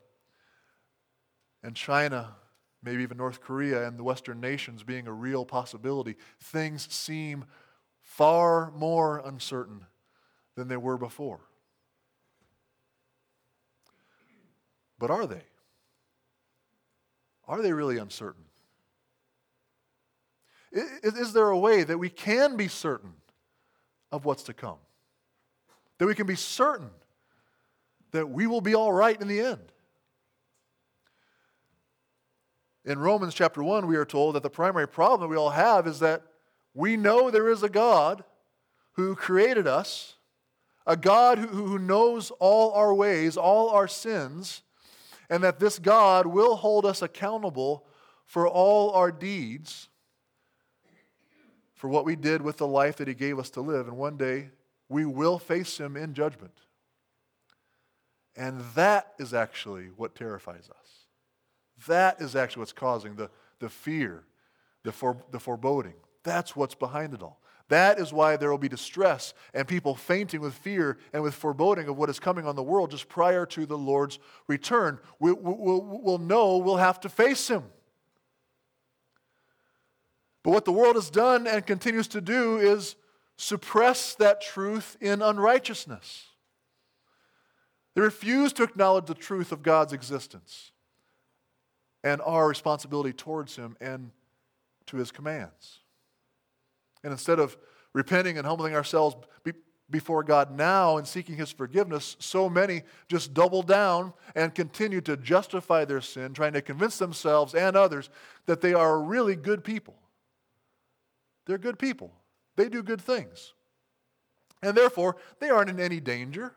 and 1.62 1.76
China, 1.76 2.37
maybe 2.83 3.02
even 3.02 3.18
North 3.18 3.40
Korea 3.40 3.87
and 3.87 3.98
the 3.98 4.05
Western 4.05 4.40
nations 4.40 4.83
being 4.83 5.07
a 5.07 5.12
real 5.12 5.44
possibility, 5.44 6.16
things 6.40 6.90
seem 6.90 7.44
far 8.00 8.70
more 8.72 9.20
uncertain 9.24 9.87
than 10.57 10.68
they 10.68 10.76
were 10.76 10.96
before. 10.96 11.40
But 15.03 15.11
are 15.11 15.27
they? 15.27 15.43
Are 17.49 17.61
they 17.61 17.73
really 17.73 17.99
uncertain? 17.99 18.45
Is, 20.71 21.17
is 21.17 21.33
there 21.33 21.49
a 21.49 21.59
way 21.59 21.83
that 21.83 21.99
we 21.99 22.09
can 22.09 22.57
be 22.57 22.69
certain 22.69 23.15
of 24.12 24.25
what's 24.25 24.45
to 24.45 24.55
come? 24.55 24.77
That 25.99 26.07
we 26.07 26.15
can 26.15 26.29
be 26.29 26.37
certain 26.37 26.91
that 28.12 28.31
we 28.31 28.47
will 28.47 28.61
be 28.61 28.77
all 28.77 28.93
right 28.93 29.21
in 29.21 29.27
the 29.27 29.41
end? 29.41 29.73
In 32.85 33.01
Romans 33.01 33.35
chapter 33.35 33.61
1, 33.61 33.88
we 33.88 33.97
are 33.97 34.05
told 34.05 34.37
that 34.37 34.45
the 34.45 34.51
primary 34.51 34.87
problem 34.87 35.23
that 35.23 35.27
we 35.27 35.37
all 35.37 35.51
have 35.51 35.88
is 35.88 35.99
that 35.99 36.23
we 36.75 36.97
know 36.97 37.29
there 37.29 37.49
is 37.49 37.65
a 37.65 37.69
God 37.69 38.23
who 38.93 39.17
created 39.17 39.67
us, 39.67 40.15
a 40.87 40.97
God 40.97 41.38
who, 41.38 41.49
who 41.49 41.81
knows 41.81 42.31
all 42.38 42.71
our 42.75 42.95
ways, 42.95 43.37
all 43.37 43.71
our 43.71 43.88
sins, 43.88 44.62
and 45.28 45.42
that 45.42 45.58
this 45.58 45.78
God 45.78 46.26
will 46.26 46.56
hold 46.56 46.85
us 46.87 47.02
accountable 47.02 47.87
for 48.24 48.48
all 48.48 48.90
our 48.92 49.12
deeds 49.12 49.88
for 51.74 51.88
what 51.88 52.04
we 52.04 52.14
did 52.14 52.42
with 52.42 52.58
the 52.58 52.66
life 52.66 52.96
that 52.98 53.08
He 53.08 53.14
gave 53.14 53.40
us 53.40 53.50
to 53.50 53.61
live. 53.61 53.88
And 53.88 53.96
one 53.96 54.16
day, 54.16 54.50
we 54.88 55.04
will 55.04 55.38
face 55.38 55.78
Him 55.78 55.96
in 55.96 56.14
judgment. 56.14 56.54
And 58.37 58.61
that 58.76 59.12
is 59.18 59.35
actually 59.35 59.87
what 59.96 60.14
terrifies 60.14 60.70
us. 60.70 61.06
That 61.88 62.20
is 62.20 62.37
actually 62.37 62.61
what's 62.61 62.72
causing 62.72 63.16
the, 63.16 63.30
the 63.58 63.68
fear, 63.68 64.22
the, 64.85 64.92
for, 64.92 65.16
the 65.32 65.40
foreboding. 65.40 65.94
That's 66.22 66.54
what's 66.54 66.76
behind 66.76 67.14
it 67.14 67.22
all. 67.22 67.41
That 67.68 67.98
is 67.98 68.12
why 68.12 68.37
there 68.37 68.51
will 68.51 68.59
be 68.59 68.68
distress 68.68 69.35
and 69.55 69.66
people 69.66 69.94
fainting 69.94 70.40
with 70.40 70.55
fear 70.55 70.98
and 71.12 71.22
with 71.22 71.35
foreboding 71.35 71.88
of 71.88 71.96
what 71.96 72.11
is 72.11 72.18
coming 72.18 72.46
on 72.46 72.57
the 72.57 72.62
world 72.62 72.90
just 72.90 73.09
prior 73.09 73.46
to 73.46 73.66
the 73.66 73.79
Lord's 73.79 74.18
return. 74.46 74.98
We, 75.18 75.33
will 75.33 76.01
we'll 76.03 76.18
know 76.18 76.59
we'll 76.59 76.77
have 76.77 77.01
to 77.01 77.09
face 77.09 77.48
Him. 77.48 77.64
But 80.42 80.51
what 80.51 80.64
the 80.64 80.72
world 80.72 80.96
has 80.96 81.11
done 81.11 81.46
and 81.46 81.66
continues 81.66 82.09
to 82.09 82.20
do 82.20 82.59
is 82.59 82.96
suppress 83.37 84.14
that 84.16 84.40
truth 84.40 84.96
in 85.01 85.22
unrighteousness. 85.22 86.27
They 87.94 88.01
refuse 88.01 88.53
to 88.55 88.62
acknowledge 88.62 89.07
the 89.07 89.14
truth 89.14 89.53
of 89.53 89.62
God's 89.62 89.92
existence 89.92 90.72
and 92.03 92.20
our 92.22 92.48
responsibility 92.48 93.12
towards 93.12 93.57
Him 93.57 93.77
and 93.81 94.11
to 94.87 94.96
His 94.96 95.12
commands. 95.12 95.82
And 97.03 97.12
instead 97.12 97.38
of 97.38 97.57
repenting 97.93 98.38
and 98.38 98.47
humbling 98.47 98.75
ourselves 98.75 99.17
before 99.91 100.23
God 100.23 100.57
now 100.57 100.97
and 100.97 101.07
seeking 101.07 101.37
His 101.37 101.51
forgiveness, 101.51 102.17
so 102.19 102.49
many 102.49 102.83
just 103.09 103.35
double 103.35 103.62
down 103.62 104.12
and 104.35 104.55
continue 104.55 105.01
to 105.03 105.17
justify 105.17 105.85
their 105.85 106.01
sin, 106.01 106.33
trying 106.33 106.55
to 106.55 106.62
convince 106.62 106.99
themselves 106.99 107.55
and 107.55 107.77
others 107.77 108.09
that 108.47 108.61
they 108.61 108.73
are 108.73 109.03
really 109.03 109.37
good 109.37 109.65
people. 109.65 109.95
They're 111.47 111.59
good 111.59 111.79
people, 111.79 112.12
they 112.57 112.69
do 112.69 112.83
good 112.83 113.01
things. 113.01 113.53
And 114.62 114.77
therefore, 114.77 115.17
they 115.41 115.51
aren't 115.51 115.71
in 115.71 115.81
any 115.81 116.01
danger. 116.01 116.55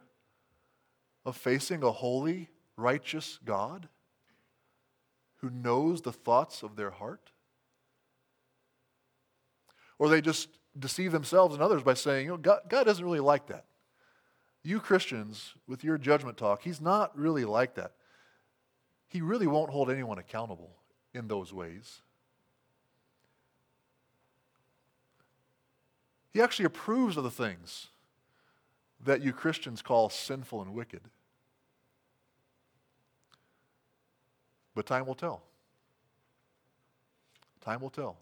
of 1.26 1.36
facing 1.36 1.84
a 1.84 1.92
holy, 1.92 2.50
righteous 2.78 3.40
God 3.44 3.90
who 5.38 5.50
knows 5.50 6.02
the 6.02 6.14
thoughts 6.14 6.64
of 6.64 6.76
their 6.76 6.92
heart? 6.92 7.32
Or 9.98 10.10
they 10.10 10.22
just 10.22 10.50
deceive 10.78 11.12
themselves 11.12 11.54
and 11.54 11.64
others 11.64 11.84
by 11.84 11.94
saying, 11.94 12.26
you 12.26 12.32
know, 12.32 12.38
God, 12.38 12.62
God 12.68 12.84
doesn't 12.86 13.04
really 13.04 13.20
like 13.20 13.48
that. 13.48 13.66
You 14.64 14.80
Christians, 14.80 15.54
with 15.68 15.84
your 15.84 15.98
judgment 15.98 16.38
talk, 16.38 16.64
He's 16.64 16.82
not 16.82 17.18
really 17.18 17.46
like 17.46 17.76
that. 17.76 17.94
He 19.08 19.22
really 19.22 19.48
won't 19.48 19.70
hold 19.70 19.90
anyone 19.90 20.18
accountable 20.18 20.72
in 21.14 21.28
those 21.28 21.54
ways. 21.54 22.02
He 26.34 26.42
actually 26.42 26.66
approves 26.66 27.16
of 27.16 27.24
the 27.24 27.32
things 27.32 27.88
that 29.06 29.22
you 29.22 29.32
Christians 29.32 29.82
call 29.82 30.10
sinful 30.10 30.62
and 30.62 30.74
wicked. 30.74 31.02
But 34.74 34.86
time 34.86 35.06
will 35.06 35.16
tell. 35.16 35.44
Time 37.62 37.80
will 37.80 37.90
tell. 37.90 38.18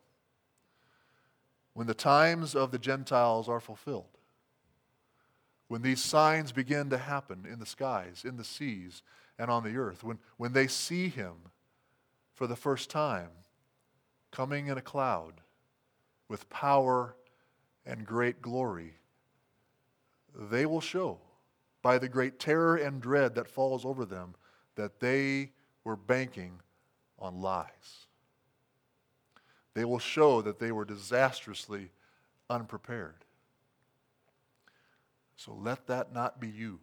When 1.74 1.88
the 1.88 1.94
times 1.94 2.56
of 2.56 2.72
the 2.72 2.78
Gentiles 2.78 3.50
are 3.50 3.60
fulfilled, 3.60 4.18
when 5.68 5.82
these 5.82 6.04
signs 6.04 6.52
begin 6.52 6.90
to 6.92 6.98
happen 6.98 7.46
in 7.52 7.60
the 7.60 7.66
skies, 7.66 8.24
in 8.26 8.38
the 8.38 8.44
seas, 8.44 9.02
and 9.40 9.50
on 9.50 9.64
the 9.64 9.76
earth, 9.76 10.04
when, 10.04 10.20
when 10.38 10.54
they 10.54 10.68
see 10.68 11.10
him 11.10 11.34
for 12.34 12.46
the 12.46 12.56
first 12.56 12.90
time 12.90 13.30
coming 14.32 14.68
in 14.68 14.78
a 14.78 14.82
cloud 14.82 15.42
with 16.28 16.50
power 16.50 17.16
and 17.86 18.06
great 18.06 18.42
glory, 18.42 18.94
they 20.36 20.66
will 20.66 20.82
show 20.82 21.20
by 21.82 21.98
the 21.98 22.10
great 22.10 22.40
terror 22.40 22.76
and 22.76 23.02
dread 23.02 23.36
that 23.36 23.48
falls 23.48 23.86
over 23.86 24.06
them 24.06 24.36
that 24.76 25.00
they 25.00 25.52
were 25.84 25.96
banking 25.96 26.60
on 27.20 27.42
lies. 27.42 28.03
They 29.74 29.86
will 29.86 30.00
show 30.00 30.42
that 30.42 30.60
they 30.60 30.72
were 30.72 30.86
disastrously 30.86 31.90
unprepared. 32.50 33.26
So 35.36 35.54
let 35.54 35.88
that 35.88 36.14
not 36.14 36.40
be 36.40 36.48
you. 36.48 36.80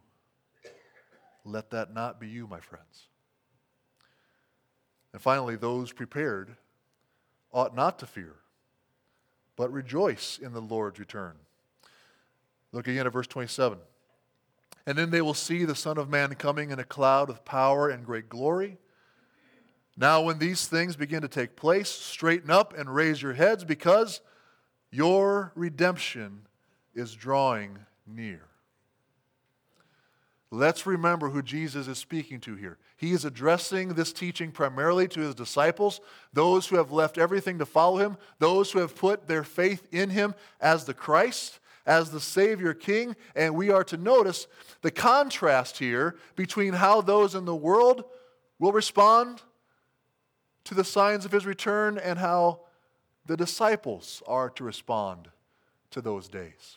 Let 1.44 1.70
that 1.70 1.94
not 1.94 2.20
be 2.20 2.28
you, 2.28 2.46
my 2.46 2.60
friends. 2.60 3.06
And 5.12 5.22
finally, 5.22 5.56
those 5.56 5.92
prepared 5.92 6.56
ought 7.52 7.74
not 7.74 7.98
to 8.00 8.06
fear, 8.06 8.36
but 9.56 9.72
rejoice 9.72 10.38
in 10.38 10.52
the 10.52 10.60
Lord's 10.60 10.98
return. 10.98 11.36
Look 12.72 12.86
again 12.86 13.06
at 13.06 13.12
verse 13.12 13.26
27. 13.26 13.78
And 14.86 14.96
then 14.96 15.10
they 15.10 15.20
will 15.20 15.34
see 15.34 15.64
the 15.64 15.74
Son 15.74 15.98
of 15.98 16.08
Man 16.08 16.34
coming 16.34 16.70
in 16.70 16.78
a 16.78 16.84
cloud 16.84 17.28
with 17.28 17.44
power 17.44 17.88
and 17.88 18.04
great 18.04 18.28
glory. 18.28 18.78
Now, 20.00 20.22
when 20.22 20.38
these 20.38 20.66
things 20.66 20.96
begin 20.96 21.20
to 21.20 21.28
take 21.28 21.56
place, 21.56 21.90
straighten 21.90 22.50
up 22.50 22.72
and 22.76 22.94
raise 22.94 23.20
your 23.20 23.34
heads 23.34 23.64
because 23.64 24.22
your 24.90 25.52
redemption 25.54 26.46
is 26.94 27.14
drawing 27.14 27.80
near. 28.06 28.40
Let's 30.50 30.86
remember 30.86 31.28
who 31.28 31.42
Jesus 31.42 31.86
is 31.86 31.98
speaking 31.98 32.40
to 32.40 32.56
here. 32.56 32.78
He 32.96 33.12
is 33.12 33.26
addressing 33.26 33.88
this 33.90 34.10
teaching 34.10 34.52
primarily 34.52 35.06
to 35.08 35.20
his 35.20 35.34
disciples, 35.34 36.00
those 36.32 36.66
who 36.66 36.76
have 36.76 36.90
left 36.90 37.18
everything 37.18 37.58
to 37.58 37.66
follow 37.66 37.98
him, 37.98 38.16
those 38.38 38.72
who 38.72 38.78
have 38.78 38.96
put 38.96 39.28
their 39.28 39.44
faith 39.44 39.86
in 39.92 40.08
him 40.08 40.34
as 40.62 40.86
the 40.86 40.94
Christ, 40.94 41.60
as 41.84 42.10
the 42.10 42.20
Savior 42.20 42.72
King. 42.72 43.16
And 43.36 43.54
we 43.54 43.70
are 43.70 43.84
to 43.84 43.98
notice 43.98 44.46
the 44.80 44.90
contrast 44.90 45.76
here 45.76 46.16
between 46.36 46.72
how 46.72 47.02
those 47.02 47.34
in 47.34 47.44
the 47.44 47.54
world 47.54 48.04
will 48.58 48.72
respond 48.72 49.42
to 50.64 50.74
the 50.74 50.84
signs 50.84 51.24
of 51.24 51.32
his 51.32 51.46
return 51.46 51.98
and 51.98 52.18
how 52.18 52.60
the 53.26 53.36
disciples 53.36 54.22
are 54.26 54.50
to 54.50 54.64
respond 54.64 55.28
to 55.90 56.00
those 56.00 56.28
days. 56.28 56.76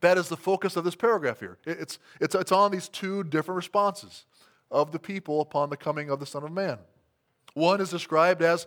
That 0.00 0.16
is 0.16 0.28
the 0.28 0.36
focus 0.36 0.76
of 0.76 0.84
this 0.84 0.94
paragraph 0.94 1.40
here. 1.40 1.58
It's, 1.66 1.98
it's, 2.20 2.34
it's 2.34 2.52
on 2.52 2.70
these 2.70 2.88
two 2.88 3.24
different 3.24 3.56
responses 3.56 4.24
of 4.70 4.92
the 4.92 4.98
people 4.98 5.40
upon 5.40 5.70
the 5.70 5.76
coming 5.76 6.10
of 6.10 6.20
the 6.20 6.26
Son 6.26 6.42
of 6.42 6.52
Man. 6.52 6.78
One 7.54 7.80
is 7.80 7.90
described 7.90 8.42
as, 8.42 8.66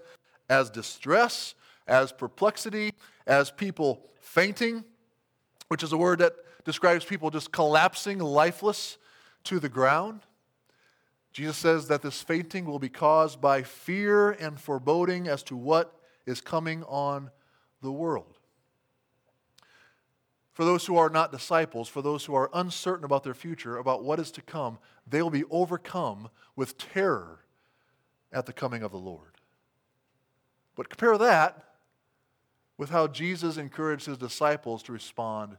as 0.49 0.69
distress, 0.69 1.55
as 1.87 2.11
perplexity, 2.11 2.93
as 3.25 3.49
people 3.49 4.05
fainting, 4.19 4.83
which 5.69 5.83
is 5.83 5.93
a 5.93 5.97
word 5.97 6.19
that 6.19 6.33
describes 6.65 7.05
people 7.05 7.29
just 7.29 7.51
collapsing 7.51 8.19
lifeless 8.19 8.97
to 9.45 9.59
the 9.59 9.69
ground. 9.69 10.21
Jesus 11.33 11.57
says 11.57 11.87
that 11.87 12.03
this 12.03 12.21
fainting 12.21 12.65
will 12.65 12.79
be 12.79 12.89
caused 12.89 13.41
by 13.41 13.63
fear 13.63 14.31
and 14.31 14.59
foreboding 14.59 15.27
as 15.27 15.41
to 15.43 15.57
what 15.57 15.99
is 16.27 16.39
coming 16.39 16.83
on 16.83 17.31
the 17.81 17.91
world. 17.91 18.37
For 20.51 20.63
those 20.63 20.85
who 20.85 20.95
are 20.97 21.09
not 21.09 21.31
disciples, 21.31 21.89
for 21.89 22.03
those 22.03 22.25
who 22.25 22.35
are 22.35 22.51
uncertain 22.53 23.03
about 23.03 23.23
their 23.23 23.33
future, 23.33 23.77
about 23.77 24.03
what 24.03 24.19
is 24.19 24.29
to 24.31 24.41
come, 24.43 24.77
they 25.07 25.23
will 25.23 25.31
be 25.31 25.43
overcome 25.49 26.29
with 26.55 26.77
terror 26.77 27.39
at 28.31 28.45
the 28.45 28.53
coming 28.53 28.83
of 28.83 28.91
the 28.91 28.97
Lord. 28.97 29.33
But 30.75 30.89
compare 30.89 31.17
that 31.17 31.63
with 32.77 32.91
how 32.91 33.07
Jesus 33.07 33.57
encouraged 33.57 34.05
his 34.05 34.19
disciples 34.19 34.83
to 34.83 34.91
respond 34.91 35.57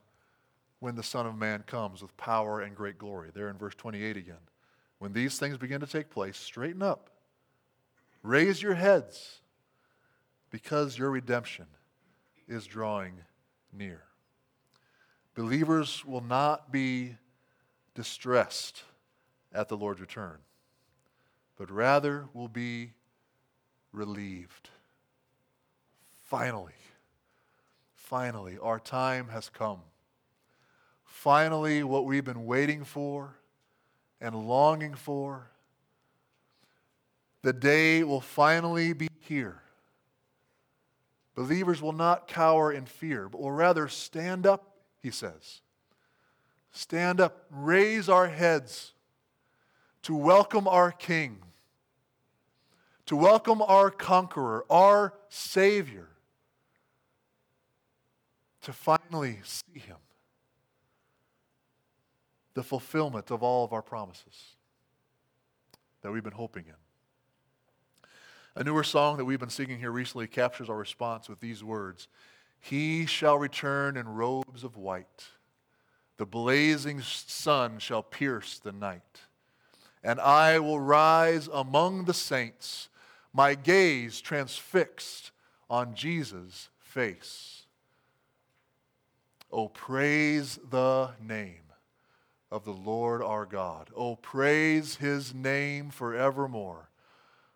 when 0.78 0.94
the 0.94 1.02
Son 1.02 1.26
of 1.26 1.36
Man 1.36 1.64
comes 1.66 2.00
with 2.00 2.16
power 2.16 2.60
and 2.60 2.76
great 2.76 2.98
glory. 2.98 3.30
There 3.34 3.48
in 3.48 3.58
verse 3.58 3.74
28 3.74 4.16
again. 4.16 4.36
When 5.04 5.12
these 5.12 5.38
things 5.38 5.58
begin 5.58 5.82
to 5.82 5.86
take 5.86 6.08
place, 6.08 6.38
straighten 6.38 6.80
up, 6.80 7.10
raise 8.22 8.62
your 8.62 8.72
heads, 8.72 9.42
because 10.48 10.96
your 10.96 11.10
redemption 11.10 11.66
is 12.48 12.64
drawing 12.64 13.12
near. 13.70 14.04
Believers 15.34 16.06
will 16.06 16.22
not 16.22 16.72
be 16.72 17.18
distressed 17.94 18.82
at 19.52 19.68
the 19.68 19.76
Lord's 19.76 20.00
return, 20.00 20.38
but 21.58 21.70
rather 21.70 22.24
will 22.32 22.48
be 22.48 22.94
relieved. 23.92 24.70
Finally, 26.16 26.72
finally, 27.94 28.56
our 28.56 28.80
time 28.80 29.28
has 29.28 29.50
come. 29.50 29.80
Finally, 31.04 31.84
what 31.84 32.06
we've 32.06 32.24
been 32.24 32.46
waiting 32.46 32.84
for 32.84 33.36
and 34.24 34.48
longing 34.48 34.94
for, 34.94 35.50
the 37.42 37.52
day 37.52 38.02
will 38.02 38.20
finally 38.20 38.92
be 38.92 39.08
here. 39.20 39.60
Believers 41.34 41.82
will 41.82 41.92
not 41.92 42.26
cower 42.26 42.72
in 42.72 42.86
fear, 42.86 43.28
but 43.28 43.40
will 43.40 43.52
rather 43.52 43.86
stand 43.86 44.46
up 44.46 44.74
he 45.04 45.10
says. 45.10 45.60
Stand 46.72 47.20
up, 47.20 47.44
raise 47.50 48.08
our 48.08 48.26
heads 48.26 48.94
to 50.00 50.14
welcome 50.14 50.66
our 50.66 50.90
King, 50.90 51.36
to 53.04 53.14
welcome 53.14 53.60
our 53.60 53.90
conqueror, 53.90 54.64
our 54.70 55.12
Savior, 55.28 56.08
to 58.62 58.72
finally 58.72 59.40
see 59.42 59.78
Him, 59.78 59.98
the 62.54 62.62
fulfillment 62.62 63.30
of 63.30 63.42
all 63.42 63.64
of 63.64 63.72
our 63.72 63.82
promises 63.82 64.56
that 66.02 66.12
we've 66.12 66.24
been 66.24 66.32
hoping 66.32 66.64
in. 66.66 66.74
A 68.56 68.62
newer 68.62 68.84
song 68.84 69.16
that 69.16 69.24
we've 69.24 69.40
been 69.40 69.50
singing 69.50 69.80
here 69.80 69.90
recently 69.90 70.28
captures 70.28 70.70
our 70.70 70.76
response 70.76 71.28
with 71.28 71.40
these 71.40 71.64
words 71.64 72.08
he 72.60 73.04
shall 73.04 73.36
return 73.36 73.94
in 73.98 74.08
robes 74.08 74.64
of 74.64 74.78
white. 74.78 75.26
The 76.16 76.24
blazing 76.24 77.02
sun 77.02 77.78
shall 77.78 78.02
pierce 78.02 78.58
the 78.58 78.72
night. 78.72 79.20
And 80.02 80.18
I 80.18 80.58
will 80.60 80.80
rise 80.80 81.46
among 81.52 82.06
the 82.06 82.14
saints, 82.14 82.88
my 83.34 83.54
gaze 83.54 84.22
transfixed 84.22 85.30
on 85.68 85.94
Jesus' 85.94 86.70
face. 86.78 87.66
Oh, 89.52 89.68
praise 89.68 90.58
the 90.70 91.10
name 91.20 91.63
of 92.54 92.64
the 92.64 92.70
Lord 92.70 93.20
our 93.20 93.44
God. 93.44 93.90
Oh, 93.96 94.14
praise 94.14 94.94
his 94.94 95.34
name 95.34 95.90
forevermore. 95.90 96.88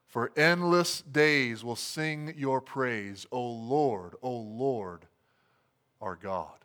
For 0.08 0.32
endless 0.36 1.02
days 1.02 1.62
will 1.62 1.76
sing 1.76 2.34
your 2.36 2.60
praise, 2.60 3.24
O 3.30 3.40
Lord, 3.40 4.16
O 4.22 4.32
Lord, 4.32 5.06
our 6.00 6.16
God. 6.16 6.58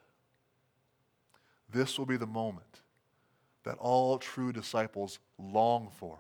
This 1.72 2.00
will 2.00 2.08
be 2.08 2.18
the 2.18 2.26
moment 2.26 2.82
that 3.66 3.78
all 3.78 4.18
true 4.18 4.52
disciples 4.52 5.20
long 5.38 5.92
for 5.92 6.18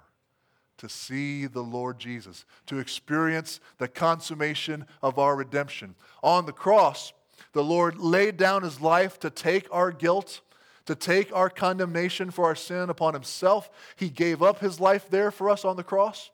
to 0.78 0.88
see 0.88 1.48
the 1.48 1.62
Lord 1.62 1.98
Jesus, 1.98 2.46
to 2.68 2.78
experience 2.78 3.60
the 3.80 3.88
consummation 3.88 4.86
of 5.02 5.18
our 5.18 5.36
redemption. 5.36 5.96
On 6.22 6.46
the 6.46 6.52
cross, 6.52 7.12
the 7.54 7.64
Lord 7.64 7.98
laid 7.98 8.38
down 8.38 8.62
his 8.62 8.82
life 8.82 9.20
to 9.22 9.32
take 9.32 9.68
our 9.72 9.92
guilt, 9.92 10.42
to 10.86 10.96
take 10.96 11.34
our 11.36 11.50
condemnation 11.50 12.32
for 12.32 12.46
our 12.46 12.56
sin 12.56 12.90
upon 12.90 13.14
himself. 13.14 13.70
He 13.96 14.10
gave 14.10 14.42
up 14.42 14.60
his 14.60 14.80
life 14.80 15.10
there 15.10 15.32
for 15.32 15.50
us 15.50 15.64
on 15.64 15.78
the 15.78 15.84
cross. 15.84 16.32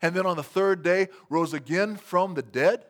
And 0.00 0.14
then 0.14 0.26
on 0.26 0.36
the 0.36 0.42
third 0.42 0.82
day, 0.82 1.08
rose 1.28 1.52
again 1.52 1.96
from 1.96 2.34
the 2.34 2.42
dead. 2.42 2.84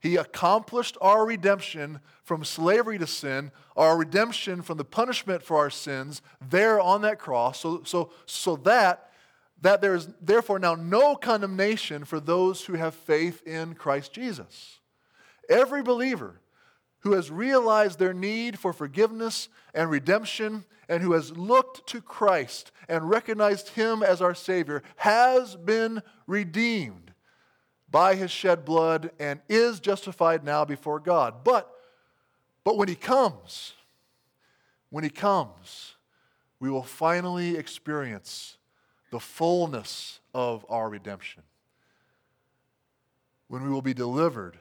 He 0.00 0.16
accomplished 0.16 0.96
our 1.00 1.26
redemption 1.26 2.00
from 2.22 2.44
slavery 2.44 2.98
to 2.98 3.06
sin, 3.06 3.52
our 3.76 3.98
redemption 3.98 4.62
from 4.62 4.78
the 4.78 4.84
punishment 4.84 5.42
for 5.42 5.58
our 5.58 5.68
sins 5.68 6.22
there 6.40 6.80
on 6.80 7.02
that 7.02 7.18
cross, 7.18 7.60
so, 7.60 7.82
so, 7.84 8.10
so 8.24 8.56
that, 8.56 9.10
that 9.60 9.82
there 9.82 9.94
is 9.94 10.08
therefore 10.22 10.58
now 10.58 10.74
no 10.74 11.14
condemnation 11.16 12.04
for 12.06 12.18
those 12.18 12.64
who 12.64 12.74
have 12.74 12.94
faith 12.94 13.46
in 13.46 13.74
Christ 13.74 14.12
Jesus. 14.14 14.78
Every 15.50 15.82
believer 15.82 16.40
who 17.00 17.12
has 17.12 17.30
realized 17.30 17.98
their 17.98 18.12
need 18.12 18.58
for 18.58 18.72
forgiveness 18.72 19.48
and 19.74 19.90
redemption 19.90 20.64
and 20.88 21.02
who 21.02 21.12
has 21.12 21.36
looked 21.36 21.86
to 21.88 22.00
Christ 22.00 22.72
and 22.88 23.08
recognized 23.08 23.70
Him 23.70 24.02
as 24.02 24.20
our 24.20 24.34
Savior 24.34 24.82
has 24.96 25.56
been 25.56 26.02
redeemed 26.26 27.12
by 27.90 28.14
His 28.14 28.30
shed 28.30 28.64
blood 28.64 29.10
and 29.18 29.40
is 29.48 29.80
justified 29.80 30.44
now 30.44 30.64
before 30.64 31.00
God. 31.00 31.42
But, 31.44 31.70
but 32.64 32.76
when 32.76 32.88
He 32.88 32.96
comes, 32.96 33.74
when 34.90 35.04
He 35.04 35.10
comes, 35.10 35.94
we 36.58 36.70
will 36.70 36.82
finally 36.82 37.56
experience 37.56 38.58
the 39.10 39.20
fullness 39.20 40.20
of 40.34 40.66
our 40.68 40.88
redemption. 40.88 41.42
When 43.48 43.64
we 43.64 43.70
will 43.70 43.82
be 43.82 43.94
delivered 43.94 44.58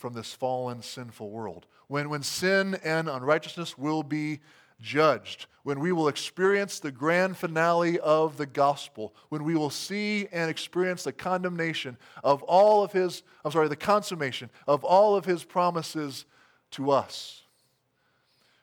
from 0.00 0.14
this 0.14 0.32
fallen, 0.32 0.82
sinful 0.82 1.30
world. 1.30 1.66
When, 1.86 2.08
when 2.08 2.22
sin 2.22 2.78
and 2.82 3.08
unrighteousness 3.08 3.76
will 3.76 4.02
be 4.02 4.40
judged, 4.80 5.46
when 5.62 5.78
we 5.78 5.92
will 5.92 6.08
experience 6.08 6.80
the 6.80 6.90
grand 6.90 7.36
finale 7.36 8.00
of 8.00 8.38
the 8.38 8.46
gospel, 8.46 9.14
when 9.28 9.44
we 9.44 9.54
will 9.54 9.70
see 9.70 10.26
and 10.32 10.50
experience 10.50 11.04
the 11.04 11.12
condemnation 11.12 11.98
of 12.24 12.42
all 12.44 12.82
of 12.82 12.92
his, 12.92 13.22
I'm 13.44 13.52
sorry, 13.52 13.68
the 13.68 13.76
consummation 13.76 14.48
of 14.66 14.82
all 14.82 15.16
of 15.16 15.26
his 15.26 15.44
promises 15.44 16.24
to 16.72 16.90
us, 16.90 17.42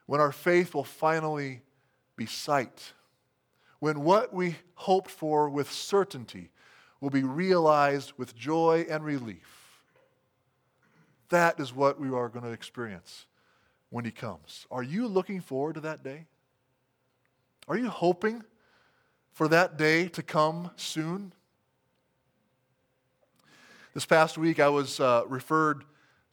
when 0.08 0.19
our 0.19 0.32
faith 0.32 0.73
will 0.73 0.84
finally 0.84 1.62
be 2.15 2.26
sight, 2.26 2.93
when 3.80 4.04
what 4.04 4.34
we 4.34 4.56
hoped 4.73 5.12
for 5.12 5.50
with 5.50 5.71
certainty 5.71 6.50
will 7.00 7.12
be 7.12 7.23
realized 7.23 8.13
with 8.17 8.36
joy 8.36 8.88
and 8.89 9.06
relief 9.06 9.56
that 11.29 11.59
is 11.59 11.73
what 11.73 11.99
we 11.99 12.09
are 12.09 12.29
going 12.29 12.45
to 12.45 12.51
experience 12.51 13.25
when 13.89 14.05
He 14.05 14.11
comes. 14.11 14.65
Are 14.71 14.83
you 14.83 15.07
looking 15.07 15.41
forward 15.41 15.75
to 15.75 15.81
that 15.81 16.03
day? 16.03 16.25
Are 17.67 17.77
you 17.77 17.89
hoping 17.89 18.43
for 19.33 19.47
that 19.49 19.77
day 19.77 20.07
to 20.09 20.23
come 20.23 20.71
soon? 20.77 21.33
This 23.93 24.05
past 24.05 24.37
week, 24.37 24.59
I 24.59 24.69
was 24.69 24.99
uh, 24.99 25.23
referred 25.27 25.83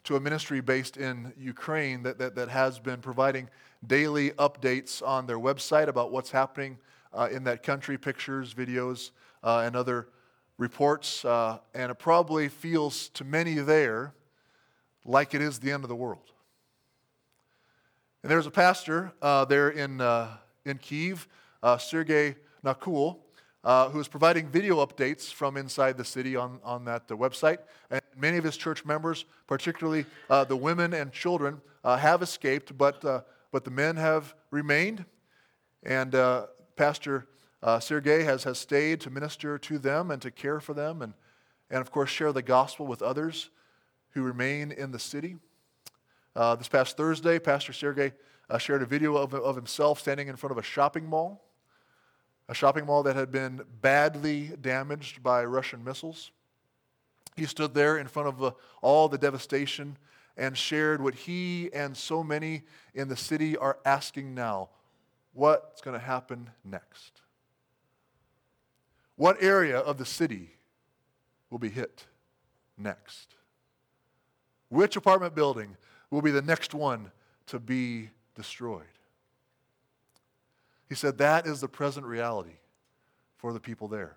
to 0.05 0.15
a 0.15 0.19
ministry 0.19 0.61
based 0.61 0.97
in 0.97 1.33
Ukraine 1.37 2.03
that, 2.03 2.19
that, 2.19 2.35
that, 2.35 2.47
has 2.47 2.77
been 2.79 3.01
providing 3.01 3.49
daily 3.87 4.31
updates 4.31 5.05
on 5.05 5.25
their 5.25 5.39
website 5.39 5.87
about 5.87 6.11
what's 6.11 6.29
happening 6.29 6.77
uh, 7.11 7.27
in 7.31 7.43
that 7.45 7.63
country 7.63 7.97
pictures, 7.97 8.53
videos, 8.53 9.11
uh, 9.43 9.63
and 9.65 9.75
other 9.75 10.09
reports. 10.57 11.25
Uh, 11.25 11.57
and 11.73 11.91
it 11.91 11.95
probably 11.95 12.47
feels 12.47 13.09
to 13.09 13.23
many 13.23 13.55
there 13.55 14.13
like 15.05 15.33
it 15.33 15.41
is 15.41 15.59
the 15.59 15.71
end 15.71 15.83
of 15.83 15.89
the 15.89 15.95
world. 15.95 16.31
And 18.23 18.31
there's 18.31 18.47
a 18.47 18.51
pastor 18.51 19.13
uh, 19.21 19.45
there 19.45 19.69
in, 19.69 20.01
uh, 20.01 20.37
in 20.65 20.79
Kiev, 20.79 21.27
uh, 21.61 21.77
Sergei 21.77 22.35
Nakul, 22.63 23.19
uh, 23.63 23.89
who 23.89 23.99
is 23.99 24.07
providing 24.07 24.49
video 24.49 24.83
updates 24.83 25.31
from 25.31 25.57
inside 25.57 25.95
the 25.95 26.05
city 26.05 26.35
on, 26.35 26.59
on 26.63 26.85
that 26.85 27.03
uh, 27.11 27.15
website. 27.15 27.59
And 27.91 28.01
many 28.17 28.37
of 28.37 28.43
his 28.43 28.57
church 28.57 28.83
members, 28.83 29.25
particularly 29.45 30.05
uh, 30.29 30.43
the 30.43 30.55
women 30.55 30.93
and 30.93 31.11
children, 31.11 31.61
uh, 31.83 31.97
have 31.97 32.23
escaped, 32.23 32.75
but, 32.75 33.01
but 33.51 33.63
the 33.63 33.71
men 33.71 33.95
have 33.95 34.33
remained. 34.49 35.05
And 35.83 36.15
Pastor 36.75 37.27
Sergei 37.79 38.23
has, 38.23 38.43
has 38.43 38.57
stayed 38.57 39.01
to 39.01 39.11
minister 39.11 39.59
to 39.59 39.77
them 39.77 40.09
and 40.09 40.19
to 40.23 40.31
care 40.31 40.59
for 40.59 40.73
them 40.73 41.03
and, 41.03 41.13
and, 41.69 41.79
of 41.79 41.91
course, 41.91 42.09
share 42.09 42.31
the 42.31 42.41
gospel 42.41 42.87
with 42.87 43.03
others 43.03 43.49
who 44.15 44.23
remain 44.23 44.71
in 44.71 44.91
the 44.91 44.97
city. 44.97 45.35
Uh, 46.35 46.55
this 46.55 46.67
past 46.67 46.97
Thursday, 46.97 47.37
Pastor 47.37 47.73
Sergey 47.73 48.13
uh, 48.49 48.57
shared 48.57 48.81
a 48.81 48.85
video 48.85 49.17
of, 49.17 49.33
of 49.33 49.55
himself 49.55 49.99
standing 49.99 50.29
in 50.29 50.37
front 50.37 50.51
of 50.51 50.57
a 50.57 50.63
shopping 50.63 51.05
mall, 51.05 51.43
a 52.47 52.53
shopping 52.53 52.85
mall 52.85 53.03
that 53.03 53.15
had 53.15 53.31
been 53.31 53.61
badly 53.81 54.51
damaged 54.61 55.21
by 55.21 55.43
Russian 55.43 55.83
missiles. 55.83 56.31
He 57.35 57.45
stood 57.45 57.73
there 57.73 57.97
in 57.97 58.07
front 58.07 58.29
of 58.29 58.43
uh, 58.43 58.51
all 58.81 59.09
the 59.09 59.17
devastation 59.17 59.97
and 60.37 60.57
shared 60.57 61.01
what 61.01 61.13
he 61.13 61.69
and 61.73 61.95
so 61.95 62.23
many 62.23 62.63
in 62.93 63.09
the 63.09 63.17
city 63.17 63.57
are 63.57 63.77
asking 63.85 64.33
now 64.33 64.69
what's 65.33 65.81
going 65.81 65.97
to 65.97 66.05
happen 66.05 66.49
next? 66.63 67.21
What 69.17 69.41
area 69.41 69.77
of 69.79 69.97
the 69.97 70.05
city 70.05 70.51
will 71.49 71.59
be 71.59 71.69
hit 71.69 72.05
next? 72.77 73.35
Which 74.69 74.95
apartment 74.95 75.35
building 75.35 75.77
will 76.09 76.21
be 76.21 76.31
the 76.31 76.41
next 76.41 76.73
one 76.73 77.11
to 77.47 77.59
be 77.59 78.09
destroyed? 78.35 78.83
He 80.87 80.95
said 80.95 81.17
that 81.17 81.47
is 81.47 81.61
the 81.61 81.67
present 81.67 82.05
reality 82.05 82.57
for 83.37 83.53
the 83.53 83.59
people 83.59 83.87
there. 83.87 84.15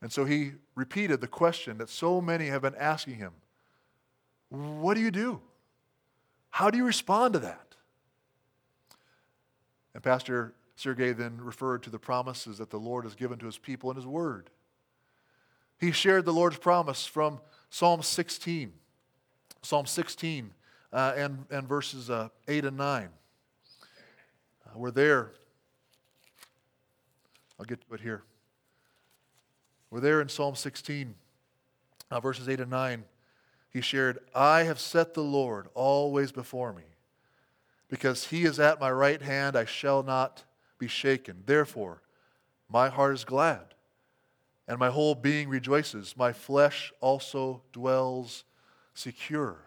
And 0.00 0.12
so 0.12 0.24
he 0.24 0.52
repeated 0.74 1.20
the 1.20 1.28
question 1.28 1.78
that 1.78 1.88
so 1.88 2.20
many 2.20 2.46
have 2.46 2.62
been 2.62 2.74
asking 2.74 3.16
him 3.16 3.32
What 4.48 4.94
do 4.94 5.00
you 5.00 5.10
do? 5.10 5.40
How 6.50 6.70
do 6.70 6.76
you 6.76 6.84
respond 6.84 7.34
to 7.34 7.38
that? 7.40 7.74
And 9.94 10.02
Pastor 10.02 10.54
Sergei 10.76 11.12
then 11.12 11.38
referred 11.40 11.82
to 11.84 11.90
the 11.90 11.98
promises 11.98 12.58
that 12.58 12.70
the 12.70 12.78
Lord 12.78 13.04
has 13.04 13.14
given 13.14 13.38
to 13.38 13.46
his 13.46 13.58
people 13.58 13.90
in 13.90 13.96
his 13.96 14.06
word. 14.06 14.50
He 15.78 15.92
shared 15.92 16.24
the 16.24 16.32
Lord's 16.32 16.58
promise 16.58 17.06
from 17.06 17.40
Psalm 17.72 18.02
16. 18.02 18.70
Psalm 19.62 19.86
16 19.86 20.50
uh, 20.92 21.14
and, 21.16 21.46
and 21.50 21.66
verses 21.66 22.10
uh, 22.10 22.28
8 22.46 22.66
and 22.66 22.76
9. 22.76 23.08
Uh, 24.66 24.70
we're 24.76 24.90
there. 24.90 25.30
I'll 27.58 27.64
get 27.64 27.80
to 27.88 27.94
it 27.94 28.02
here. 28.02 28.24
We're 29.90 30.00
there 30.00 30.20
in 30.20 30.28
Psalm 30.28 30.54
16, 30.54 31.14
uh, 32.10 32.20
verses 32.20 32.46
8 32.46 32.60
and 32.60 32.70
9. 32.70 33.04
He 33.70 33.80
shared, 33.80 34.18
I 34.34 34.64
have 34.64 34.78
set 34.78 35.14
the 35.14 35.22
Lord 35.22 35.68
always 35.72 36.30
before 36.30 36.74
me. 36.74 36.82
Because 37.88 38.26
he 38.26 38.44
is 38.44 38.60
at 38.60 38.80
my 38.80 38.92
right 38.92 39.22
hand, 39.22 39.56
I 39.56 39.64
shall 39.64 40.02
not 40.02 40.44
be 40.78 40.88
shaken. 40.88 41.42
Therefore, 41.46 42.02
my 42.68 42.90
heart 42.90 43.14
is 43.14 43.24
glad 43.24 43.72
and 44.68 44.78
my 44.78 44.90
whole 44.90 45.14
being 45.14 45.48
rejoices. 45.48 46.16
My 46.16 46.32
flesh 46.32 46.92
also 47.00 47.62
dwells 47.72 48.44
secure. 48.94 49.58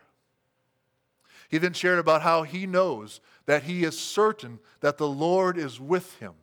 He 1.49 1.57
then 1.57 1.73
shared 1.73 1.99
about 1.99 2.21
how 2.21 2.43
he 2.43 2.65
knows 2.65 3.21
that 3.45 3.63
he 3.63 3.83
is 3.83 3.99
certain 3.99 4.59
that 4.79 4.97
the 4.97 5.07
Lord 5.07 5.57
is 5.57 5.79
with 5.79 6.19
him 6.19 6.33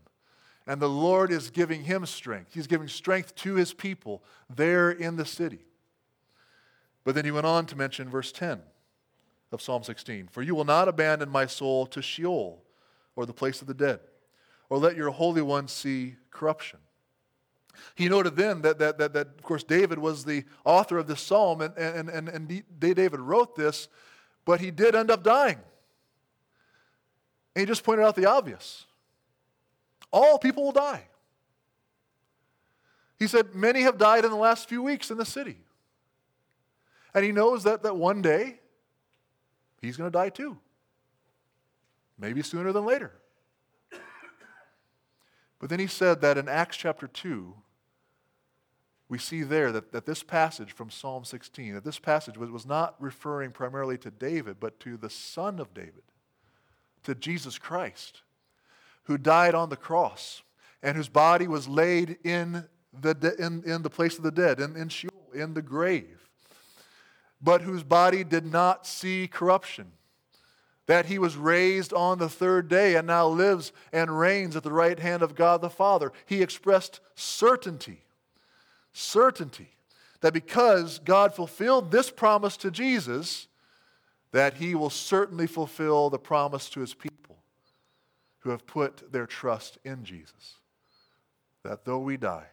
and 0.66 0.80
the 0.80 0.88
Lord 0.88 1.32
is 1.32 1.50
giving 1.50 1.84
him 1.84 2.06
strength. 2.06 2.54
He's 2.54 2.66
giving 2.66 2.88
strength 2.88 3.34
to 3.36 3.54
his 3.54 3.72
people 3.72 4.22
there 4.48 4.90
in 4.90 5.16
the 5.16 5.26
city. 5.26 5.66
But 7.04 7.14
then 7.14 7.24
he 7.24 7.32
went 7.32 7.46
on 7.46 7.66
to 7.66 7.76
mention 7.76 8.08
verse 8.08 8.30
10 8.30 8.62
of 9.50 9.60
Psalm 9.60 9.82
16 9.82 10.28
For 10.28 10.42
you 10.42 10.54
will 10.54 10.64
not 10.64 10.88
abandon 10.88 11.28
my 11.28 11.46
soul 11.46 11.86
to 11.86 12.00
Sheol 12.00 12.62
or 13.16 13.26
the 13.26 13.32
place 13.32 13.60
of 13.60 13.66
the 13.66 13.74
dead, 13.74 14.00
or 14.70 14.78
let 14.78 14.96
your 14.96 15.10
Holy 15.10 15.42
One 15.42 15.68
see 15.68 16.16
corruption. 16.30 16.78
He 17.94 18.08
noted 18.08 18.36
then 18.36 18.62
that, 18.62 18.78
that, 18.78 18.98
that, 18.98 19.12
that, 19.12 19.26
of 19.26 19.42
course, 19.42 19.62
David 19.62 19.98
was 19.98 20.24
the 20.24 20.44
author 20.64 20.98
of 20.98 21.06
this 21.06 21.20
psalm, 21.20 21.60
and, 21.60 21.76
and, 21.76 22.08
and, 22.08 22.28
and 22.28 22.62
David 22.78 23.20
wrote 23.20 23.56
this, 23.56 23.88
but 24.44 24.60
he 24.60 24.70
did 24.70 24.94
end 24.94 25.10
up 25.10 25.22
dying. 25.22 25.58
And 27.54 27.60
he 27.60 27.66
just 27.66 27.84
pointed 27.84 28.04
out 28.04 28.16
the 28.16 28.26
obvious 28.26 28.86
all 30.12 30.38
people 30.38 30.64
will 30.64 30.72
die. 30.72 31.04
He 33.18 33.26
said, 33.26 33.54
Many 33.54 33.82
have 33.82 33.96
died 33.98 34.24
in 34.24 34.30
the 34.30 34.36
last 34.36 34.68
few 34.68 34.82
weeks 34.82 35.10
in 35.10 35.16
the 35.16 35.24
city. 35.24 35.58
And 37.14 37.24
he 37.24 37.32
knows 37.32 37.64
that, 37.64 37.82
that 37.82 37.96
one 37.96 38.20
day 38.20 38.60
he's 39.80 39.96
going 39.96 40.10
to 40.10 40.18
die 40.18 40.28
too. 40.28 40.58
Maybe 42.18 42.42
sooner 42.42 42.72
than 42.72 42.84
later. 42.84 43.12
But 45.62 45.70
then 45.70 45.78
he 45.78 45.86
said 45.86 46.20
that 46.22 46.36
in 46.38 46.48
Acts 46.48 46.76
chapter 46.76 47.06
2, 47.06 47.54
we 49.12 49.18
see 49.18 49.42
there 49.42 49.70
that, 49.72 49.92
that 49.92 50.06
this 50.06 50.22
passage 50.22 50.72
from 50.72 50.88
Psalm 50.88 51.22
16, 51.26 51.74
that 51.74 51.84
this 51.84 51.98
passage 51.98 52.38
was, 52.38 52.50
was 52.50 52.64
not 52.64 52.94
referring 52.98 53.50
primarily 53.50 53.98
to 53.98 54.10
David, 54.10 54.56
but 54.58 54.80
to 54.80 54.96
the 54.96 55.10
son 55.10 55.58
of 55.58 55.74
David, 55.74 56.04
to 57.02 57.14
Jesus 57.14 57.58
Christ, 57.58 58.22
who 59.02 59.18
died 59.18 59.54
on 59.54 59.68
the 59.68 59.76
cross 59.76 60.40
and 60.82 60.96
whose 60.96 61.10
body 61.10 61.46
was 61.46 61.68
laid 61.68 62.20
in 62.24 62.64
the, 62.98 63.12
de- 63.12 63.36
in, 63.36 63.62
in 63.64 63.82
the 63.82 63.90
place 63.90 64.16
of 64.16 64.24
the 64.24 64.30
dead, 64.30 64.60
in, 64.60 64.76
in 64.76 64.88
Sheol, 64.88 65.12
in 65.34 65.52
the 65.52 65.60
grave, 65.60 66.30
but 67.38 67.60
whose 67.60 67.82
body 67.82 68.24
did 68.24 68.46
not 68.46 68.86
see 68.86 69.28
corruption. 69.28 69.92
That 70.86 71.04
he 71.04 71.18
was 71.18 71.36
raised 71.36 71.92
on 71.92 72.18
the 72.18 72.30
third 72.30 72.66
day 72.66 72.96
and 72.96 73.08
now 73.08 73.26
lives 73.26 73.72
and 73.92 74.18
reigns 74.18 74.56
at 74.56 74.62
the 74.62 74.72
right 74.72 74.98
hand 74.98 75.22
of 75.22 75.34
God 75.34 75.60
the 75.60 75.68
Father. 75.68 76.12
He 76.24 76.40
expressed 76.40 77.00
certainty, 77.14 78.01
certainty 78.92 79.70
that 80.20 80.32
because 80.32 80.98
God 81.00 81.34
fulfilled 81.34 81.90
this 81.90 82.10
promise 82.10 82.56
to 82.58 82.70
Jesus, 82.70 83.48
that 84.30 84.54
he 84.54 84.74
will 84.74 84.90
certainly 84.90 85.46
fulfill 85.46 86.10
the 86.10 86.18
promise 86.18 86.70
to 86.70 86.80
his 86.80 86.94
people 86.94 87.38
who 88.40 88.50
have 88.50 88.66
put 88.66 89.12
their 89.12 89.26
trust 89.26 89.78
in 89.84 90.04
Jesus. 90.04 90.56
That 91.64 91.84
though 91.84 91.98
we 91.98 92.16
die, 92.16 92.46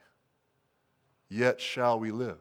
yet 1.30 1.62
shall 1.62 2.00
we 2.00 2.12
live. 2.12 2.38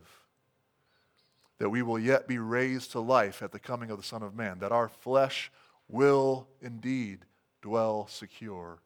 That 1.58 1.70
we 1.70 1.82
will 1.82 1.98
yet 1.98 2.28
be 2.28 2.38
raised 2.38 2.92
to 2.92 3.00
life 3.00 3.42
at 3.42 3.52
the 3.52 3.58
coming 3.58 3.90
of 3.90 3.98
the 3.98 4.04
Son 4.04 4.22
of 4.22 4.34
Man. 4.34 4.58
That 4.60 4.72
our 4.72 4.88
flesh 4.88 5.50
will 5.88 6.46
indeed 6.60 7.20
dwell 7.62 8.06
secure 8.06 8.78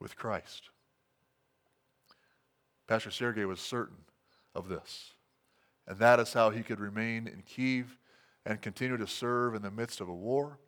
with 0.00 0.16
Christ. 0.16 0.70
Pastor 2.86 3.10
Sergei 3.10 3.44
was 3.44 3.60
certain 3.60 3.96
of 4.54 4.68
this. 4.68 5.14
And 5.86 5.98
that 5.98 6.20
is 6.20 6.32
how 6.32 6.50
he 6.50 6.62
could 6.62 6.80
remain 6.80 7.26
in 7.26 7.42
Kiev 7.42 7.96
and 8.46 8.60
continue 8.60 8.96
to 8.96 9.06
serve 9.06 9.54
in 9.54 9.62
the 9.62 9.70
midst 9.70 10.00
of 10.00 10.08
a 10.08 10.14
war. 10.14 10.58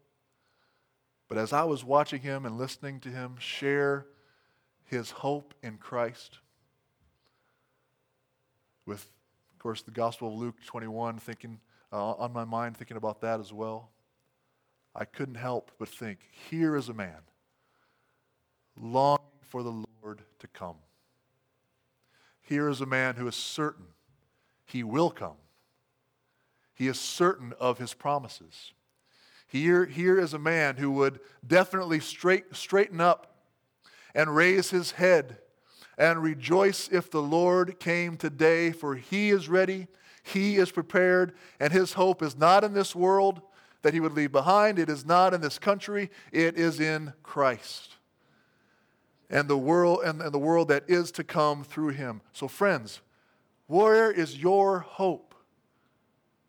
But 1.28 1.39
as 1.39 1.53
I 1.53 1.64
was 1.64 1.85
watching 1.85 2.20
him 2.20 2.45
and 2.45 2.59
listening 2.59 3.01
to 3.01 3.09
him 3.09 3.37
share 3.39 4.07
his 4.85 5.11
hope 5.11 5.55
in 5.62 5.78
Christ, 5.78 6.39
with, 8.85 9.09
of 9.53 9.59
course, 9.59 9.83
the 9.83 9.91
Gospel 9.91 10.28
of 10.28 10.35
Luke 10.35 10.57
21 10.66 11.18
thinking 11.18 11.61
uh, 11.93 12.12
on 12.12 12.33
my 12.33 12.45
mind, 12.45 12.76
thinking 12.76 12.97
about 12.97 13.20
that 13.20 13.41
as 13.41 13.53
well, 13.53 13.91
I 14.95 15.05
couldn't 15.05 15.37
help 15.37 15.70
but 15.78 15.89
think 15.89 16.18
here 16.51 16.76
is 16.76 16.89
a 16.89 16.95
man 16.95 17.20
longing 18.78 19.20
for 19.49 19.62
the 19.62 19.85
Lord 20.03 20.22
to 20.41 20.47
come. 20.49 20.76
Here 22.53 22.68
is 22.68 22.82
a 22.82 22.86
man 22.86 23.14
who 23.14 23.26
is 23.26 23.34
certain 23.34 23.86
he 24.66 24.82
will 24.82 25.11
come. 25.11 25.38
He 26.74 26.86
is 26.86 27.00
certain 27.00 27.55
of 27.59 27.78
his 27.78 27.94
promises. 27.94 28.74
Here, 29.46 29.86
here 29.86 30.18
is 30.18 30.34
a 30.34 30.38
man 30.38 30.76
who 30.76 30.90
would 30.90 31.20
definitely 31.46 31.98
straight, 32.00 32.55
straighten 32.55 33.00
up 33.00 33.38
and 34.14 34.36
raise 34.36 34.68
his 34.68 34.90
head 34.90 35.38
and 35.96 36.22
rejoice 36.22 36.90
if 36.92 37.11
the 37.11 37.22
Lord 37.22 37.80
came 37.80 38.18
today, 38.18 38.70
for 38.70 38.96
he 38.96 39.30
is 39.30 39.48
ready, 39.48 39.86
he 40.22 40.57
is 40.57 40.70
prepared, 40.70 41.32
and 41.59 41.72
his 41.72 41.94
hope 41.94 42.20
is 42.20 42.36
not 42.36 42.64
in 42.64 42.74
this 42.74 42.94
world 42.94 43.40
that 43.80 43.94
he 43.94 44.00
would 44.00 44.12
leave 44.12 44.30
behind. 44.30 44.78
It 44.78 44.90
is 44.90 45.07
not 45.07 45.32
in 45.32 45.40
this 45.40 45.59
country, 45.59 46.11
it 46.32 46.59
is 46.59 46.80
in 46.80 47.14
Christ. 47.22 47.96
And 49.33 49.49
the 49.49 49.57
world 49.57 50.03
and, 50.05 50.20
and 50.20 50.33
the 50.33 50.39
world 50.39 50.68
that 50.68 50.85
is 50.87 51.11
to 51.12 51.24
come 51.24 51.64
through 51.64 51.89
him. 51.89 52.20
So, 52.33 52.47
friends, 52.47 53.01
where 53.66 54.12
is 54.12 54.37
your 54.37 54.80
hope? 54.80 55.35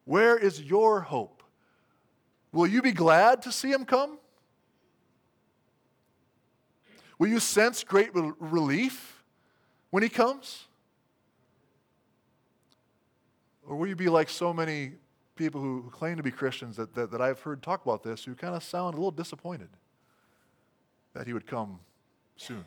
Where 0.06 0.38
is 0.38 0.62
your 0.62 1.00
hope? 1.02 1.42
Will 2.52 2.68
you 2.68 2.82
be 2.82 2.92
glad 2.92 3.42
to 3.44 3.52
see 3.52 3.72
him 3.72 3.86
come? 3.86 4.20
Will 7.18 7.30
you 7.30 7.40
sense 7.40 7.86
great 7.86 8.10
relief 8.14 9.24
when 9.90 10.04
he 10.04 10.10
comes? 10.10 10.66
Or 13.66 13.78
will 13.78 13.88
you 13.88 13.96
be 13.96 14.10
like 14.10 14.30
so 14.30 14.54
many 14.54 14.92
people 15.36 15.62
who 15.62 15.90
claim 15.90 16.18
to 16.18 16.24
be 16.24 16.32
Christians 16.32 16.76
that, 16.76 16.94
that, 16.96 17.12
that 17.12 17.22
I've 17.22 17.40
heard 17.40 17.64
talk 17.64 17.84
about 17.86 18.04
this 18.04 18.26
who 18.26 18.36
kind 18.36 18.56
of 18.56 18.64
sound 18.64 18.96
a 18.96 18.98
little 18.98 19.12
disappointed 19.12 19.70
that 21.14 21.26
he 21.26 21.34
would 21.34 21.48
come 21.48 21.80
soon? 22.38 22.66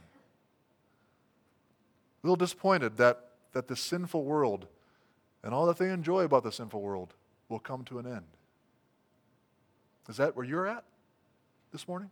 A 2.23 2.27
little 2.27 2.37
disappointed 2.37 2.97
that, 2.97 3.31
that 3.53 3.69
the 3.69 3.77
sinful 3.77 4.25
world 4.25 4.67
and 5.43 5.55
all 5.55 5.67
that 5.67 5.79
they 5.79 5.91
enjoy 5.91 6.25
about 6.25 6.43
the 6.43 6.53
sinful 6.53 6.81
world 6.81 7.14
will 7.49 7.59
come 7.59 7.85
to 7.85 7.99
an 7.99 8.07
end. 8.07 8.27
Is 10.09 10.17
that 10.17 10.37
where 10.37 10.45
you're 10.45 10.67
at 10.67 10.85
this 11.73 11.87
morning? 11.87 12.11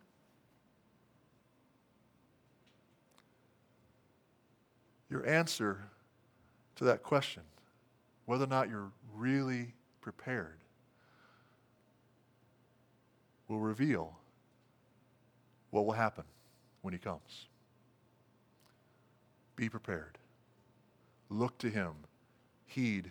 Your 5.11 5.27
answer 5.27 5.81
to 6.77 6.85
that 6.85 7.03
question, 7.03 7.43
whether 8.27 8.45
or 8.45 8.49
not 8.49 8.69
you're 8.69 8.91
really 9.15 9.75
prepared, 10.01 10.59
will 13.49 13.61
reveal 13.61 14.17
what 15.71 15.87
will 15.87 15.93
happen 15.93 16.25
when 16.85 16.93
he 16.93 16.99
comes. 16.99 17.47
Be 19.57 19.71
prepared. 19.71 20.19
Look 21.31 21.57
to 21.59 21.71
him. 21.71 21.93
Heed 22.67 23.11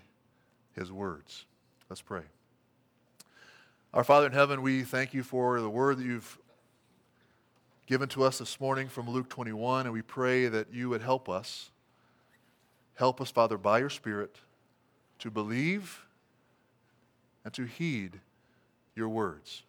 his 0.75 0.91
words. 0.91 1.45
Let's 1.89 2.01
pray. 2.01 2.21
Our 3.91 4.03
Father 4.03 4.27
in 4.27 4.31
heaven, 4.31 4.61
we 4.61 4.83
thank 4.83 5.15
you 5.15 5.23
for 5.23 5.59
the 5.59 5.71
word 5.71 5.97
that 5.97 6.05
you've 6.05 6.37
given 7.87 8.07
to 8.09 8.23
us 8.23 8.37
this 8.37 8.59
morning 8.59 8.89
from 8.89 9.09
Luke 9.09 9.27
21, 9.29 9.87
and 9.87 9.93
we 9.93 10.03
pray 10.03 10.47
that 10.47 10.71
you 10.71 10.89
would 10.89 11.01
help 11.01 11.27
us. 11.27 11.71
Help 12.93 13.19
us, 13.21 13.31
Father, 13.31 13.57
by 13.57 13.79
your 13.79 13.89
Spirit, 13.89 14.35
to 15.17 15.31
believe 15.31 16.05
and 17.43 17.51
to 17.55 17.63
heed 17.63 18.19
your 18.95 19.09
words. 19.09 19.63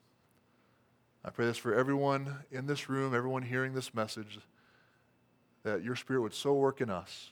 I 1.24 1.30
pray 1.30 1.46
this 1.46 1.56
for 1.56 1.74
everyone 1.74 2.40
in 2.50 2.66
this 2.66 2.88
room, 2.88 3.14
everyone 3.14 3.42
hearing 3.42 3.74
this 3.74 3.94
message, 3.94 4.38
that 5.62 5.82
your 5.82 5.96
Spirit 5.96 6.20
would 6.20 6.34
so 6.34 6.52
work 6.52 6.80
in 6.80 6.90
us 6.90 7.30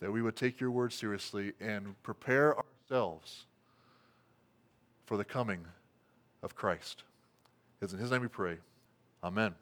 that 0.00 0.12
we 0.12 0.20
would 0.20 0.36
take 0.36 0.60
your 0.60 0.70
word 0.70 0.92
seriously 0.92 1.54
and 1.60 2.00
prepare 2.02 2.54
ourselves 2.58 3.46
for 5.06 5.16
the 5.16 5.24
coming 5.24 5.64
of 6.42 6.54
Christ. 6.54 7.04
It's 7.80 7.94
in 7.94 7.98
his 7.98 8.10
name 8.10 8.20
we 8.20 8.28
pray. 8.28 8.58
Amen. 9.22 9.54